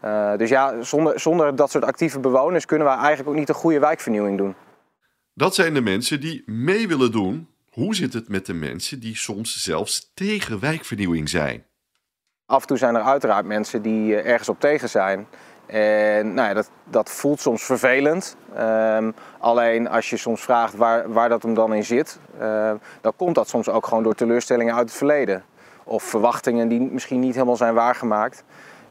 Uh, 0.05 0.37
dus 0.37 0.49
ja, 0.49 0.81
zonder, 0.81 1.19
zonder 1.19 1.55
dat 1.55 1.71
soort 1.71 1.83
actieve 1.85 2.19
bewoners 2.19 2.65
kunnen 2.65 2.87
we 2.87 2.93
eigenlijk 2.93 3.29
ook 3.29 3.35
niet 3.35 3.49
een 3.49 3.55
goede 3.55 3.79
wijkvernieuwing 3.79 4.37
doen. 4.37 4.55
Dat 5.33 5.55
zijn 5.55 5.73
de 5.73 5.81
mensen 5.81 6.19
die 6.19 6.43
mee 6.45 6.87
willen 6.87 7.11
doen 7.11 7.47
hoe 7.73 7.95
zit 7.95 8.13
het 8.13 8.29
met 8.29 8.45
de 8.45 8.53
mensen 8.53 8.99
die 8.99 9.15
soms 9.15 9.63
zelfs 9.63 10.11
tegen 10.13 10.59
wijkvernieuwing 10.59 11.29
zijn? 11.29 11.65
Af 12.45 12.61
en 12.61 12.67
toe 12.67 12.77
zijn 12.77 12.95
er 12.95 13.01
uiteraard 13.01 13.45
mensen 13.45 13.81
die 13.81 14.15
eh, 14.15 14.31
ergens 14.31 14.49
op 14.49 14.59
tegen 14.59 14.89
zijn. 14.89 15.27
En 15.65 16.33
nou 16.33 16.47
ja, 16.47 16.53
dat, 16.53 16.69
dat 16.83 17.09
voelt 17.09 17.39
soms 17.39 17.63
vervelend. 17.63 18.35
Um, 18.59 19.13
alleen 19.39 19.89
als 19.89 20.09
je 20.09 20.17
soms 20.17 20.41
vraagt 20.41 20.75
waar, 20.75 21.11
waar 21.11 21.29
dat 21.29 21.43
hem 21.43 21.53
dan 21.53 21.73
in 21.73 21.83
zit, 21.83 22.19
uh, 22.41 22.71
dan 23.01 23.13
komt 23.15 23.35
dat 23.35 23.49
soms 23.49 23.69
ook 23.69 23.87
gewoon 23.87 24.03
door 24.03 24.15
teleurstellingen 24.15 24.75
uit 24.75 24.87
het 24.87 24.97
verleden. 24.97 25.43
Of 25.83 26.03
verwachtingen 26.03 26.67
die 26.67 26.79
misschien 26.79 27.19
niet 27.19 27.33
helemaal 27.33 27.55
zijn 27.55 27.73
waargemaakt. 27.73 28.43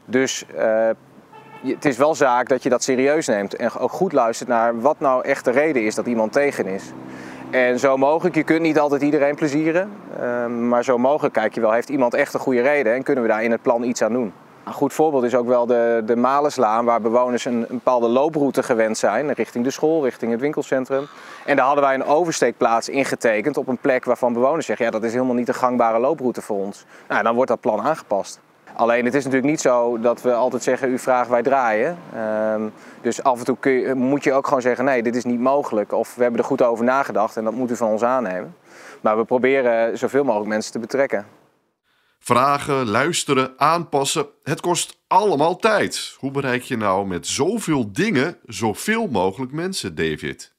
Dus 0.05 0.45
uh, 0.55 0.89
het 1.63 1.85
is 1.85 1.97
wel 1.97 2.15
zaak 2.15 2.49
dat 2.49 2.63
je 2.63 2.69
dat 2.69 2.83
serieus 2.83 3.27
neemt 3.27 3.55
en 3.55 3.71
ook 3.73 3.91
goed 3.91 4.11
luistert 4.11 4.49
naar 4.49 4.81
wat 4.81 4.99
nou 4.99 5.23
echt 5.23 5.45
de 5.45 5.51
reden 5.51 5.85
is 5.85 5.95
dat 5.95 6.05
iemand 6.05 6.31
tegen 6.31 6.65
is. 6.65 6.83
En 7.53 7.79
zo 7.79 7.97
mogelijk, 7.97 8.35
je 8.35 8.43
kunt 8.43 8.61
niet 8.61 8.79
altijd 8.79 9.01
iedereen 9.01 9.35
plezieren, 9.35 9.91
ehm, 10.19 10.67
maar 10.67 10.83
zo 10.83 10.97
mogelijk 10.97 11.33
kijk 11.33 11.55
je 11.55 11.61
wel, 11.61 11.71
heeft 11.71 11.89
iemand 11.89 12.13
echt 12.13 12.33
een 12.33 12.39
goede 12.39 12.61
reden 12.61 12.93
en 12.93 13.03
kunnen 13.03 13.23
we 13.23 13.29
daar 13.29 13.43
in 13.43 13.51
het 13.51 13.61
plan 13.61 13.83
iets 13.83 14.01
aan 14.01 14.13
doen. 14.13 14.33
Een 14.63 14.73
goed 14.73 14.93
voorbeeld 14.93 15.23
is 15.23 15.35
ook 15.35 15.47
wel 15.47 15.65
de, 15.65 16.03
de 16.05 16.15
Malenslaan, 16.15 16.85
waar 16.85 17.01
bewoners 17.01 17.45
een, 17.45 17.65
bepaalde 17.69 18.07
looproute 18.07 18.63
gewend 18.63 18.97
zijn, 18.97 19.33
richting 19.33 19.63
de 19.63 19.71
school, 19.71 20.03
richting 20.03 20.31
het 20.31 20.41
winkelcentrum. 20.41 21.07
En 21.45 21.55
daar 21.55 21.65
hadden 21.65 21.83
wij 21.83 21.93
een 21.93 22.05
oversteekplaats 22.05 22.89
ingetekend 22.89 23.57
op 23.57 23.67
een 23.67 23.77
plek 23.77 24.05
waarvan 24.05 24.33
bewoners 24.33 24.65
zeggen, 24.65 24.85
ja 24.85 24.91
dat 24.91 25.03
is 25.03 25.13
helemaal 25.13 25.35
niet 25.35 25.47
een 25.47 25.53
gangbare 25.53 25.99
looproute 25.99 26.41
voor 26.41 26.57
ons. 26.57 26.85
Nou, 27.07 27.23
dan 27.23 27.35
wordt 27.35 27.49
dat 27.49 27.59
plan 27.59 27.81
aangepast. 27.81 28.39
Alleen 28.75 29.05
het 29.05 29.13
is 29.13 29.23
natuurlijk 29.23 29.51
niet 29.51 29.61
zo 29.61 29.99
dat 29.99 30.21
we 30.21 30.33
altijd 30.33 30.63
zeggen, 30.63 30.91
u 30.91 30.99
vraagt, 30.99 31.29
wij 31.29 31.43
draaien. 31.43 31.97
Um, 32.17 32.73
dus 33.01 33.23
af 33.23 33.39
en 33.39 33.45
toe 33.45 33.57
je, 33.61 33.93
moet 33.95 34.23
je 34.23 34.33
ook 34.33 34.47
gewoon 34.47 34.61
zeggen, 34.61 34.85
nee, 34.85 35.03
dit 35.03 35.15
is 35.15 35.23
niet 35.23 35.39
mogelijk. 35.39 35.91
Of 35.91 36.15
we 36.15 36.21
hebben 36.21 36.39
er 36.39 36.45
goed 36.45 36.61
over 36.61 36.85
nagedacht 36.85 37.37
en 37.37 37.43
dat 37.43 37.53
moet 37.53 37.71
u 37.71 37.75
van 37.75 37.87
ons 37.87 38.03
aannemen. 38.03 38.55
Maar 39.01 39.17
we 39.17 39.23
proberen 39.23 39.97
zoveel 39.97 40.23
mogelijk 40.23 40.49
mensen 40.49 40.71
te 40.71 40.79
betrekken. 40.79 41.25
Vragen, 42.19 42.89
luisteren, 42.89 43.53
aanpassen, 43.57 44.25
het 44.43 44.61
kost 44.61 44.97
allemaal 45.07 45.55
tijd. 45.55 46.15
Hoe 46.19 46.31
bereik 46.31 46.61
je 46.61 46.77
nou 46.77 47.07
met 47.07 47.27
zoveel 47.27 47.91
dingen 47.91 48.37
zoveel 48.45 49.07
mogelijk 49.07 49.51
mensen, 49.51 49.95
David? 49.95 50.53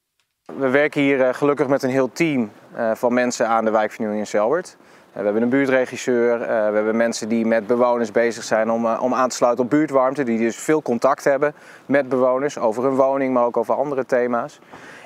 We 0.45 0.69
werken 0.69 1.01
hier 1.01 1.21
eh, 1.21 1.33
gelukkig 1.33 1.67
met 1.67 1.83
een 1.83 1.89
heel 1.89 2.11
team 2.11 2.51
eh, 2.73 2.91
van 2.95 3.13
mensen 3.13 3.47
aan 3.47 3.65
de 3.65 3.71
wijkvernieuwing 3.71 4.21
in 4.21 4.27
Selwert. 4.27 4.77
We 5.15 5.23
hebben 5.23 5.41
een 5.41 5.49
buurtregisseur, 5.49 6.41
eh, 6.41 6.47
we 6.47 6.75
hebben 6.75 6.95
mensen 6.95 7.29
die 7.29 7.45
met 7.45 7.67
bewoners 7.67 8.11
bezig 8.11 8.43
zijn 8.43 8.71
om, 8.71 8.85
eh, 8.85 9.01
om 9.01 9.13
aan 9.13 9.29
te 9.29 9.35
sluiten 9.35 9.63
op 9.63 9.69
buurtwarmte, 9.69 10.23
die 10.23 10.37
dus 10.37 10.55
veel 10.55 10.81
contact 10.81 11.23
hebben 11.23 11.53
met 11.85 12.09
bewoners 12.09 12.57
over 12.57 12.83
hun 12.83 12.95
woning, 12.95 13.33
maar 13.33 13.43
ook 13.43 13.57
over 13.57 13.75
andere 13.75 14.05
thema's. 14.05 14.59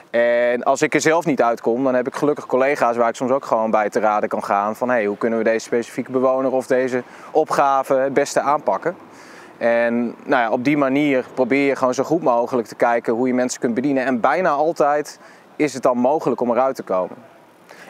En 0.09 0.63
als 0.63 0.81
ik 0.81 0.93
er 0.93 1.01
zelf 1.01 1.25
niet 1.25 1.41
uitkom, 1.41 1.83
dan 1.83 1.95
heb 1.95 2.07
ik 2.07 2.15
gelukkig 2.15 2.45
collega's 2.45 2.97
waar 2.97 3.09
ik 3.09 3.15
soms 3.15 3.31
ook 3.31 3.45
gewoon 3.45 3.71
bij 3.71 3.89
te 3.89 3.99
raden 3.99 4.29
kan 4.29 4.43
gaan 4.43 4.75
van 4.75 4.89
hey, 4.89 5.05
hoe 5.05 5.17
kunnen 5.17 5.39
we 5.39 5.45
deze 5.45 5.65
specifieke 5.65 6.11
bewoner 6.11 6.51
of 6.51 6.67
deze 6.67 7.03
opgave 7.31 7.93
het 7.93 8.13
beste 8.13 8.39
aanpakken. 8.39 8.95
En 9.57 10.05
nou 10.05 10.41
ja, 10.43 10.51
op 10.51 10.63
die 10.63 10.77
manier 10.77 11.25
probeer 11.33 11.67
je 11.67 11.75
gewoon 11.75 11.93
zo 11.93 12.03
goed 12.03 12.23
mogelijk 12.23 12.67
te 12.67 12.75
kijken 12.75 13.13
hoe 13.13 13.27
je 13.27 13.33
mensen 13.33 13.59
kunt 13.59 13.73
bedienen. 13.73 14.05
En 14.05 14.19
bijna 14.19 14.49
altijd 14.49 15.19
is 15.55 15.73
het 15.73 15.83
dan 15.83 15.97
mogelijk 15.97 16.41
om 16.41 16.51
eruit 16.51 16.75
te 16.75 16.83
komen. 16.83 17.28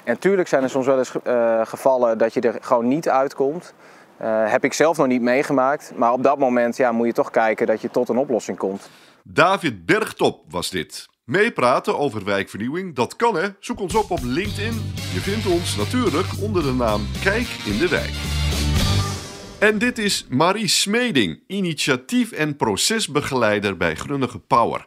En 0.10 0.48
zijn 0.48 0.63
er 0.63 0.70
soms 0.70 0.86
wel 0.86 0.98
eens 0.98 1.12
uh, 1.28 1.62
gevallen 1.66 2.18
dat 2.18 2.34
je 2.34 2.42
er 2.42 2.58
gewoon 2.62 2.88
niet 2.88 3.10
uitkomt. 3.10 3.74
Uh, 4.22 4.51
heb 4.51 4.63
ik 4.63 4.74
zelf 4.74 4.98
nog 4.98 5.08
niet 5.08 5.22
meegemaakt. 5.22 5.92
Maar 5.96 6.13
op 6.13 6.24
dat 6.24 6.38
moment 6.38 6.78
ja, 6.78 6.92
moet 6.92 7.08
je 7.08 7.13
toch 7.13 7.30
kijken 7.32 7.68
dat 7.68 7.82
je 7.82 7.89
tot 7.89 8.10
een 8.10 8.18
oplossing 8.18 8.58
komt. 8.58 8.89
David 9.24 9.86
Bergtop 9.86 10.44
was 10.50 10.70
dit. 10.70 11.08
Meepraten 11.24 11.98
over 11.98 12.25
wijkvernieuwing, 12.25 12.96
dat 12.96 13.16
kan 13.16 13.36
hè. 13.36 13.48
Zoek 13.60 13.80
ons 13.80 13.96
op 13.96 14.12
op 14.12 14.20
LinkedIn. 14.24 14.74
Je 15.13 15.20
vindt 15.20 15.46
ons 15.46 15.75
natuurlijk 15.75 16.28
onder 16.42 16.63
de 16.63 16.74
naam 16.74 17.01
Kijk 17.24 17.48
in 17.66 17.78
de 17.78 17.88
Wijk. 17.89 18.13
En 19.60 19.78
dit 19.78 19.98
is 19.98 20.25
Marie 20.30 20.68
Smeding, 20.68 21.44
initiatief- 21.48 22.32
en 22.32 22.56
procesbegeleider 22.56 23.78
bij 23.78 23.96
Grunnige 23.96 24.39
Power. 24.39 24.86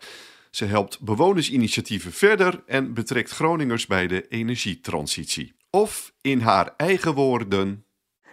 Ze 0.53 0.65
helpt 0.65 1.01
bewonersinitiatieven 1.01 2.13
verder 2.13 2.63
en 2.67 2.95
betrekt 2.95 3.31
Groningers 3.31 3.87
bij 3.87 4.07
de 4.07 4.29
energietransitie. 4.29 5.55
Of 5.71 6.13
in 6.21 6.41
haar 6.41 6.75
eigen 6.77 7.15
woorden. 7.15 7.85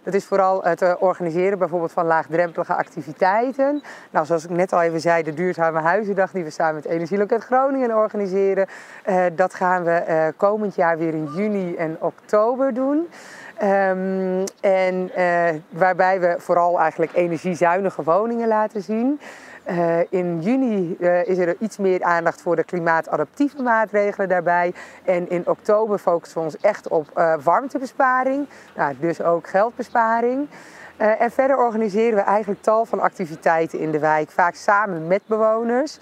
Dat 0.04 0.14
is 0.14 0.24
vooral 0.24 0.62
het 0.62 0.82
eh, 0.82 0.94
organiseren 0.98 1.58
bijvoorbeeld 1.58 1.92
van 1.92 2.06
laagdrempelige 2.06 2.74
activiteiten. 2.74 3.82
Nou, 4.10 4.26
zoals 4.26 4.44
ik 4.44 4.50
net 4.50 4.72
al 4.72 4.82
even 4.82 5.00
zei, 5.00 5.22
de 5.22 5.34
duurzame 5.34 5.80
huizendag 5.80 6.32
die 6.32 6.44
we 6.44 6.50
samen 6.50 6.74
met 6.74 6.84
Energieloket 6.84 7.44
Groningen 7.44 7.96
organiseren. 7.96 8.66
Uh, 9.06 9.24
dat 9.36 9.54
gaan 9.54 9.84
we 9.84 10.04
uh, 10.08 10.26
komend 10.36 10.74
jaar 10.74 10.98
weer 10.98 11.14
in 11.14 11.28
juni 11.36 11.74
en 11.74 11.96
oktober 12.00 12.74
doen. 12.74 13.08
Um, 13.62 14.44
en 14.60 15.10
waarbij 15.68 16.20
we 16.20 16.34
vooral 16.38 16.80
eigenlijk 16.80 17.12
energiezuinige 17.14 18.02
woningen 18.02 18.48
laten 18.48 18.82
zien. 18.82 19.20
Uh, 19.70 19.98
in 20.08 20.40
juni 20.42 20.96
uh, 20.98 21.26
is 21.26 21.38
er 21.38 21.56
iets 21.58 21.76
meer 21.76 22.02
aandacht 22.02 22.42
voor 22.42 22.56
de 22.56 22.64
klimaatadaptieve 22.64 23.62
maatregelen 23.62 24.28
daarbij. 24.28 24.72
En 25.04 25.30
in 25.30 25.42
oktober 25.46 25.98
focussen 25.98 26.38
we 26.38 26.44
ons 26.44 26.56
echt 26.56 26.88
op 26.88 27.10
uh, 27.16 27.34
warmtebesparing, 27.42 28.48
nou, 28.76 28.94
dus 29.00 29.22
ook 29.22 29.48
geldbesparing. 29.48 30.48
en 30.96 31.30
verder 31.30 31.56
organiseren 31.56 32.14
we 32.14 32.20
eigenlijk 32.20 32.62
tal 32.62 32.84
van 32.84 33.00
activiteiten 33.00 33.78
in 33.78 33.90
de 33.90 33.98
wijk, 33.98 34.30
vaak 34.30 34.54
samen 34.54 35.06
met 35.06 35.20
bewoners. 35.26 35.98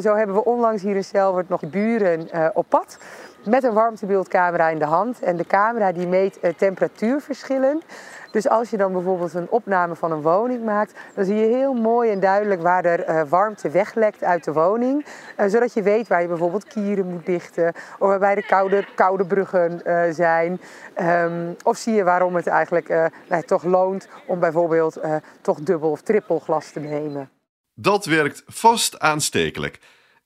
zo 0.00 0.14
hebben 0.14 0.34
we 0.36 0.44
onlangs 0.44 0.82
hier 0.82 0.96
in 0.96 1.04
Selwert 1.04 1.48
nog 1.48 1.60
buren 1.60 2.28
op 2.54 2.66
pad 2.68 2.98
met 3.44 3.64
een 3.64 3.72
warmtebeeldcamera 3.72 4.68
in 4.68 4.78
de 4.78 4.84
hand. 4.84 5.20
En 5.22 5.36
de 5.36 5.46
camera 5.46 5.92
die 5.92 6.06
meet 6.06 6.38
temperatuurverschillen. 6.56 7.82
Dus 8.30 8.48
als 8.48 8.70
je 8.70 8.76
dan 8.76 8.92
bijvoorbeeld 8.92 9.34
een 9.34 9.50
opname 9.50 9.94
van 9.94 10.12
een 10.12 10.22
woning 10.22 10.64
maakt, 10.64 10.92
dan 11.14 11.24
zie 11.24 11.34
je 11.34 11.46
heel 11.46 11.72
mooi 11.72 12.10
en 12.10 12.20
duidelijk 12.20 12.62
waar 12.62 12.84
er 12.84 13.08
uh, 13.08 13.22
warmte 13.28 13.70
weglekt 13.70 14.24
uit 14.24 14.44
de 14.44 14.52
woning. 14.52 15.06
Uh, 15.38 15.46
zodat 15.46 15.74
je 15.74 15.82
weet 15.82 16.08
waar 16.08 16.22
je 16.22 16.28
bijvoorbeeld 16.28 16.64
kieren 16.64 17.06
moet 17.06 17.26
dichten, 17.26 17.72
of 17.98 18.08
waarbij 18.08 18.34
de 18.34 18.46
koude, 18.46 18.84
koude 18.94 19.26
bruggen 19.26 19.80
zijn. 20.14 20.60
Um, 21.00 21.56
of 21.62 21.76
zie 21.76 21.94
je 21.94 22.04
waarom 22.04 22.34
het 22.34 22.46
eigenlijk 22.46 23.10
nou, 23.28 23.42
toch 23.42 23.64
loont 23.64 24.08
om 24.26 24.38
bijvoorbeeld 24.38 25.00
toch 25.40 25.60
dubbel 25.60 25.90
of 25.90 26.00
trippel 26.00 26.38
glas 26.38 26.70
te 26.70 26.80
nemen. 26.80 27.30
Dat 27.74 28.04
werkt 28.04 28.42
vast 28.46 28.98
aanstekelijk. 28.98 29.78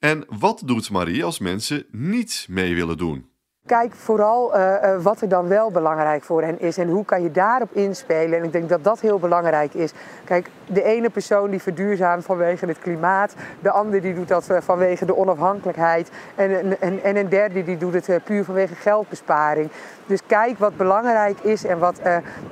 En 0.06 0.24
wat 0.28 0.62
doet 0.64 0.90
Marie 0.90 1.24
als 1.24 1.38
mensen 1.38 1.86
niet 1.90 2.46
mee 2.48 2.74
willen 2.74 2.96
doen? 2.96 3.30
Kijk 3.66 3.94
vooral 3.94 4.56
uh, 4.56 4.72
uh, 4.82 5.02
wat 5.02 5.20
er 5.20 5.28
dan 5.28 5.48
wel 5.48 5.70
belangrijk 5.70 6.22
voor 6.22 6.42
hen 6.42 6.60
is 6.60 6.78
en 6.78 6.88
hoe 6.88 7.04
kan 7.04 7.22
je 7.22 7.30
daarop 7.30 7.72
inspelen. 7.72 8.38
En 8.38 8.44
ik 8.44 8.52
denk 8.52 8.68
dat 8.68 8.84
dat 8.84 9.00
heel 9.00 9.18
belangrijk 9.18 9.74
is. 9.74 9.92
Kijk, 10.24 10.50
de 10.66 10.82
ene 10.82 11.10
persoon 11.10 11.50
die 11.50 11.62
verduurzaamt 11.62 12.24
vanwege 12.24 12.66
het 12.66 12.78
klimaat, 12.78 13.34
de 13.60 13.70
ander 13.70 14.00
die 14.00 14.14
doet 14.14 14.28
dat 14.28 14.50
uh, 14.50 14.56
vanwege 14.60 15.04
de 15.04 15.16
onafhankelijkheid 15.16 16.10
en, 16.34 16.80
en, 16.80 17.02
en 17.02 17.16
een 17.16 17.28
derde 17.28 17.64
die 17.64 17.76
doet 17.76 18.06
het 18.06 18.24
puur 18.24 18.44
vanwege 18.44 18.74
geldbesparing. 18.74 19.70
Dus 20.06 20.20
kijk 20.26 20.58
wat 20.58 20.76
belangrijk 20.76 21.38
is 21.40 21.64
en 21.64 21.78
wat 21.78 22.00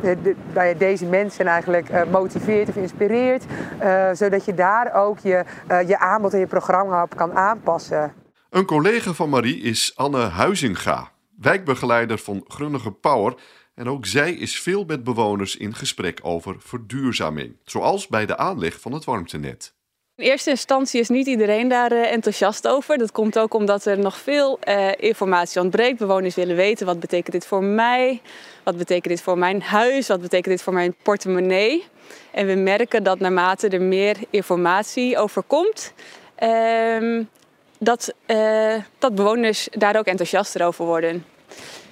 de, 0.01 0.35
deze 0.79 1.07
mensen 1.07 1.47
eigenlijk 1.47 2.11
motiveert 2.11 2.69
of 2.69 2.77
inspireert, 2.77 3.45
zodat 4.13 4.45
je 4.45 4.55
daar 4.55 4.95
ook 4.95 5.19
je, 5.19 5.45
je 5.87 5.99
aanbod 5.99 6.33
en 6.33 6.39
je 6.39 6.47
programma 6.47 7.03
op 7.03 7.17
kan 7.17 7.37
aanpassen. 7.37 8.24
Een 8.55 8.65
collega 8.65 9.13
van 9.13 9.29
Marie 9.29 9.61
is 9.61 9.93
Anne 9.95 10.19
Huizinga, 10.19 11.13
wijkbegeleider 11.41 12.19
van 12.19 12.45
Grunnige 12.49 12.91
Power. 12.91 13.35
En 13.75 13.89
ook 13.89 14.07
zij 14.07 14.33
is 14.33 14.61
veel 14.61 14.85
met 14.85 15.05
bewoners 15.05 15.57
in 15.57 15.75
gesprek 15.75 16.19
over 16.23 16.57
verduurzaming, 16.59 17.57
zoals 17.65 18.07
bij 18.07 18.27
de 18.27 18.37
aanleg 18.37 18.81
van 18.81 18.93
het 18.93 19.05
warmtenet. 19.05 19.75
In 20.17 20.25
eerste 20.25 20.51
instantie 20.51 21.01
is 21.01 21.09
niet 21.09 21.27
iedereen 21.27 21.69
daar 21.69 21.93
uh, 21.93 22.13
enthousiast 22.13 22.69
over. 22.69 22.99
Dat 22.99 23.13
komt 23.13 23.39
ook 23.39 23.55
omdat 23.55 23.85
er 23.85 23.99
nog 23.99 24.17
veel 24.17 24.59
uh, 24.69 24.89
informatie 24.97 25.61
ontbreekt. 25.61 25.99
Bewoners 25.99 26.35
willen 26.35 26.57
weten 26.57 26.87
wat 26.87 27.01
betekent 27.01 27.33
dit 27.33 27.47
voor 27.47 27.63
mij, 27.63 28.21
wat 28.65 28.77
betekent 28.77 29.09
dit 29.09 29.23
voor 29.23 29.39
mijn 29.39 29.63
huis, 29.63 30.09
wat 30.09 30.21
betekent 30.21 30.55
dit 30.55 30.63
voor 30.63 30.73
mijn 30.73 30.95
portemonnee. 31.03 31.85
En 32.33 32.47
we 32.47 32.55
merken 32.55 33.03
dat 33.03 33.19
naarmate 33.19 33.69
er 33.69 33.83
meer 33.83 34.17
informatie 34.31 35.19
over 35.19 35.43
komt, 35.43 35.93
uh, 36.43 37.25
dat, 37.79 38.15
uh, 38.27 38.75
dat 38.99 39.15
bewoners 39.15 39.69
daar 39.71 39.97
ook 39.97 40.07
enthousiaster 40.07 40.67
over 40.67 40.85
worden. 40.85 41.25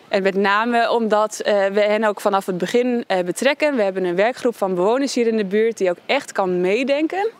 En 0.08 0.22
met 0.22 0.34
name 0.34 0.90
omdat 0.90 1.42
uh, 1.46 1.66
we 1.66 1.80
hen 1.80 2.04
ook 2.04 2.20
vanaf 2.20 2.46
het 2.46 2.58
begin 2.58 3.04
uh, 3.08 3.18
betrekken. 3.18 3.76
We 3.76 3.82
hebben 3.82 4.04
een 4.04 4.16
werkgroep 4.16 4.56
van 4.56 4.74
bewoners 4.74 5.14
hier 5.14 5.26
in 5.26 5.36
de 5.36 5.44
buurt 5.44 5.78
die 5.78 5.90
ook 5.90 5.98
echt 6.06 6.32
kan 6.32 6.60
meedenken. 6.60 7.30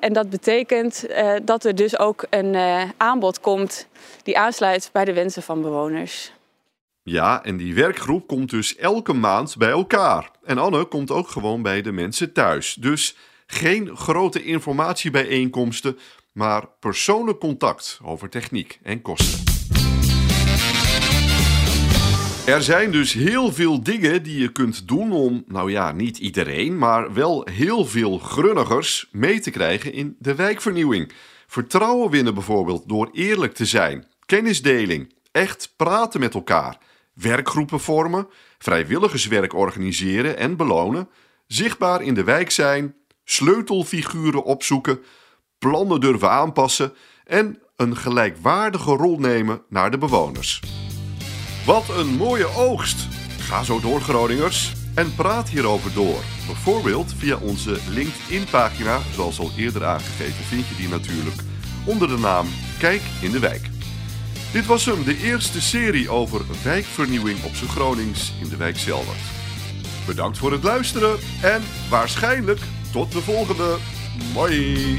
en 0.00 0.12
dat 0.12 0.30
betekent 0.30 1.06
dat 1.44 1.64
er 1.64 1.74
dus 1.74 1.98
ook 1.98 2.26
een 2.30 2.56
aanbod 2.96 3.40
komt 3.40 3.86
die 4.22 4.38
aansluit 4.38 4.90
bij 4.92 5.04
de 5.04 5.12
wensen 5.12 5.42
van 5.42 5.62
bewoners. 5.62 6.32
Ja, 7.02 7.44
en 7.44 7.56
die 7.56 7.74
werkgroep 7.74 8.26
komt 8.26 8.50
dus 8.50 8.76
elke 8.76 9.12
maand 9.12 9.56
bij 9.56 9.70
elkaar. 9.70 10.30
En 10.44 10.58
Anne 10.58 10.84
komt 10.84 11.10
ook 11.10 11.28
gewoon 11.28 11.62
bij 11.62 11.82
de 11.82 11.92
mensen 11.92 12.32
thuis. 12.32 12.74
Dus 12.74 13.16
geen 13.46 13.96
grote 13.96 14.44
informatiebijeenkomsten, 14.44 15.98
maar 16.32 16.68
persoonlijk 16.80 17.38
contact 17.38 18.00
over 18.02 18.28
techniek 18.28 18.78
en 18.82 19.02
kosten. 19.02 19.50
Er 22.46 22.62
zijn 22.62 22.90
dus 22.90 23.12
heel 23.12 23.52
veel 23.52 23.82
dingen 23.82 24.22
die 24.22 24.40
je 24.40 24.52
kunt 24.52 24.88
doen 24.88 25.12
om, 25.12 25.44
nou 25.46 25.70
ja, 25.70 25.92
niet 25.92 26.18
iedereen, 26.18 26.78
maar 26.78 27.12
wel 27.12 27.46
heel 27.50 27.86
veel 27.86 28.18
grunnigers 28.18 29.08
mee 29.12 29.40
te 29.40 29.50
krijgen 29.50 29.92
in 29.92 30.16
de 30.18 30.34
wijkvernieuwing. 30.34 31.12
Vertrouwen 31.46 32.10
winnen 32.10 32.34
bijvoorbeeld 32.34 32.88
door 32.88 33.08
eerlijk 33.12 33.54
te 33.54 33.64
zijn, 33.64 34.06
kennisdeling, 34.26 35.14
echt 35.32 35.72
praten 35.76 36.20
met 36.20 36.34
elkaar, 36.34 36.78
werkgroepen 37.14 37.80
vormen, 37.80 38.28
vrijwilligerswerk 38.58 39.54
organiseren 39.54 40.36
en 40.36 40.56
belonen, 40.56 41.08
zichtbaar 41.46 42.02
in 42.02 42.14
de 42.14 42.24
wijk 42.24 42.50
zijn, 42.50 42.94
sleutelfiguren 43.24 44.44
opzoeken, 44.44 45.02
plannen 45.60 46.00
durven 46.00 46.30
aanpassen 46.30 46.92
en 47.24 47.58
een 47.76 47.96
gelijkwaardige 47.96 48.90
rol 48.90 49.18
nemen 49.18 49.62
naar 49.68 49.90
de 49.90 49.98
bewoners. 49.98 50.62
Wat 51.66 51.88
een 51.88 52.16
mooie 52.16 52.46
oogst! 52.56 53.08
Ga 53.38 53.62
zo 53.62 53.80
door 53.80 54.00
Groningers 54.00 54.72
en 54.94 55.14
praat 55.14 55.48
hierover 55.48 55.94
door. 55.94 56.20
Bijvoorbeeld 56.46 57.14
via 57.16 57.36
onze 57.36 57.78
LinkedIn-pagina, 57.88 58.98
zoals 59.14 59.38
al 59.38 59.50
eerder 59.56 59.84
aangegeven, 59.84 60.44
vind 60.44 60.68
je 60.68 60.76
die 60.76 60.88
natuurlijk 60.88 61.36
onder 61.84 62.08
de 62.08 62.18
naam 62.18 62.46
Kijk 62.78 63.02
in 63.20 63.30
de 63.30 63.38
Wijk. 63.38 63.68
Dit 64.52 64.66
was 64.66 64.84
hem, 64.84 65.04
de 65.04 65.16
eerste 65.16 65.60
serie 65.60 66.10
over 66.10 66.40
wijkvernieuwing 66.62 67.44
op 67.44 67.54
zijn 67.54 67.70
Gronings 67.70 68.32
in 68.40 68.48
de 68.48 68.56
wijk 68.56 68.78
Zelwert. 68.78 69.18
Bedankt 70.06 70.38
voor 70.38 70.52
het 70.52 70.62
luisteren 70.62 71.18
en 71.42 71.62
waarschijnlijk 71.90 72.60
tot 72.92 73.12
de 73.12 73.20
volgende. 73.20 73.76
Mooi! 74.34 74.98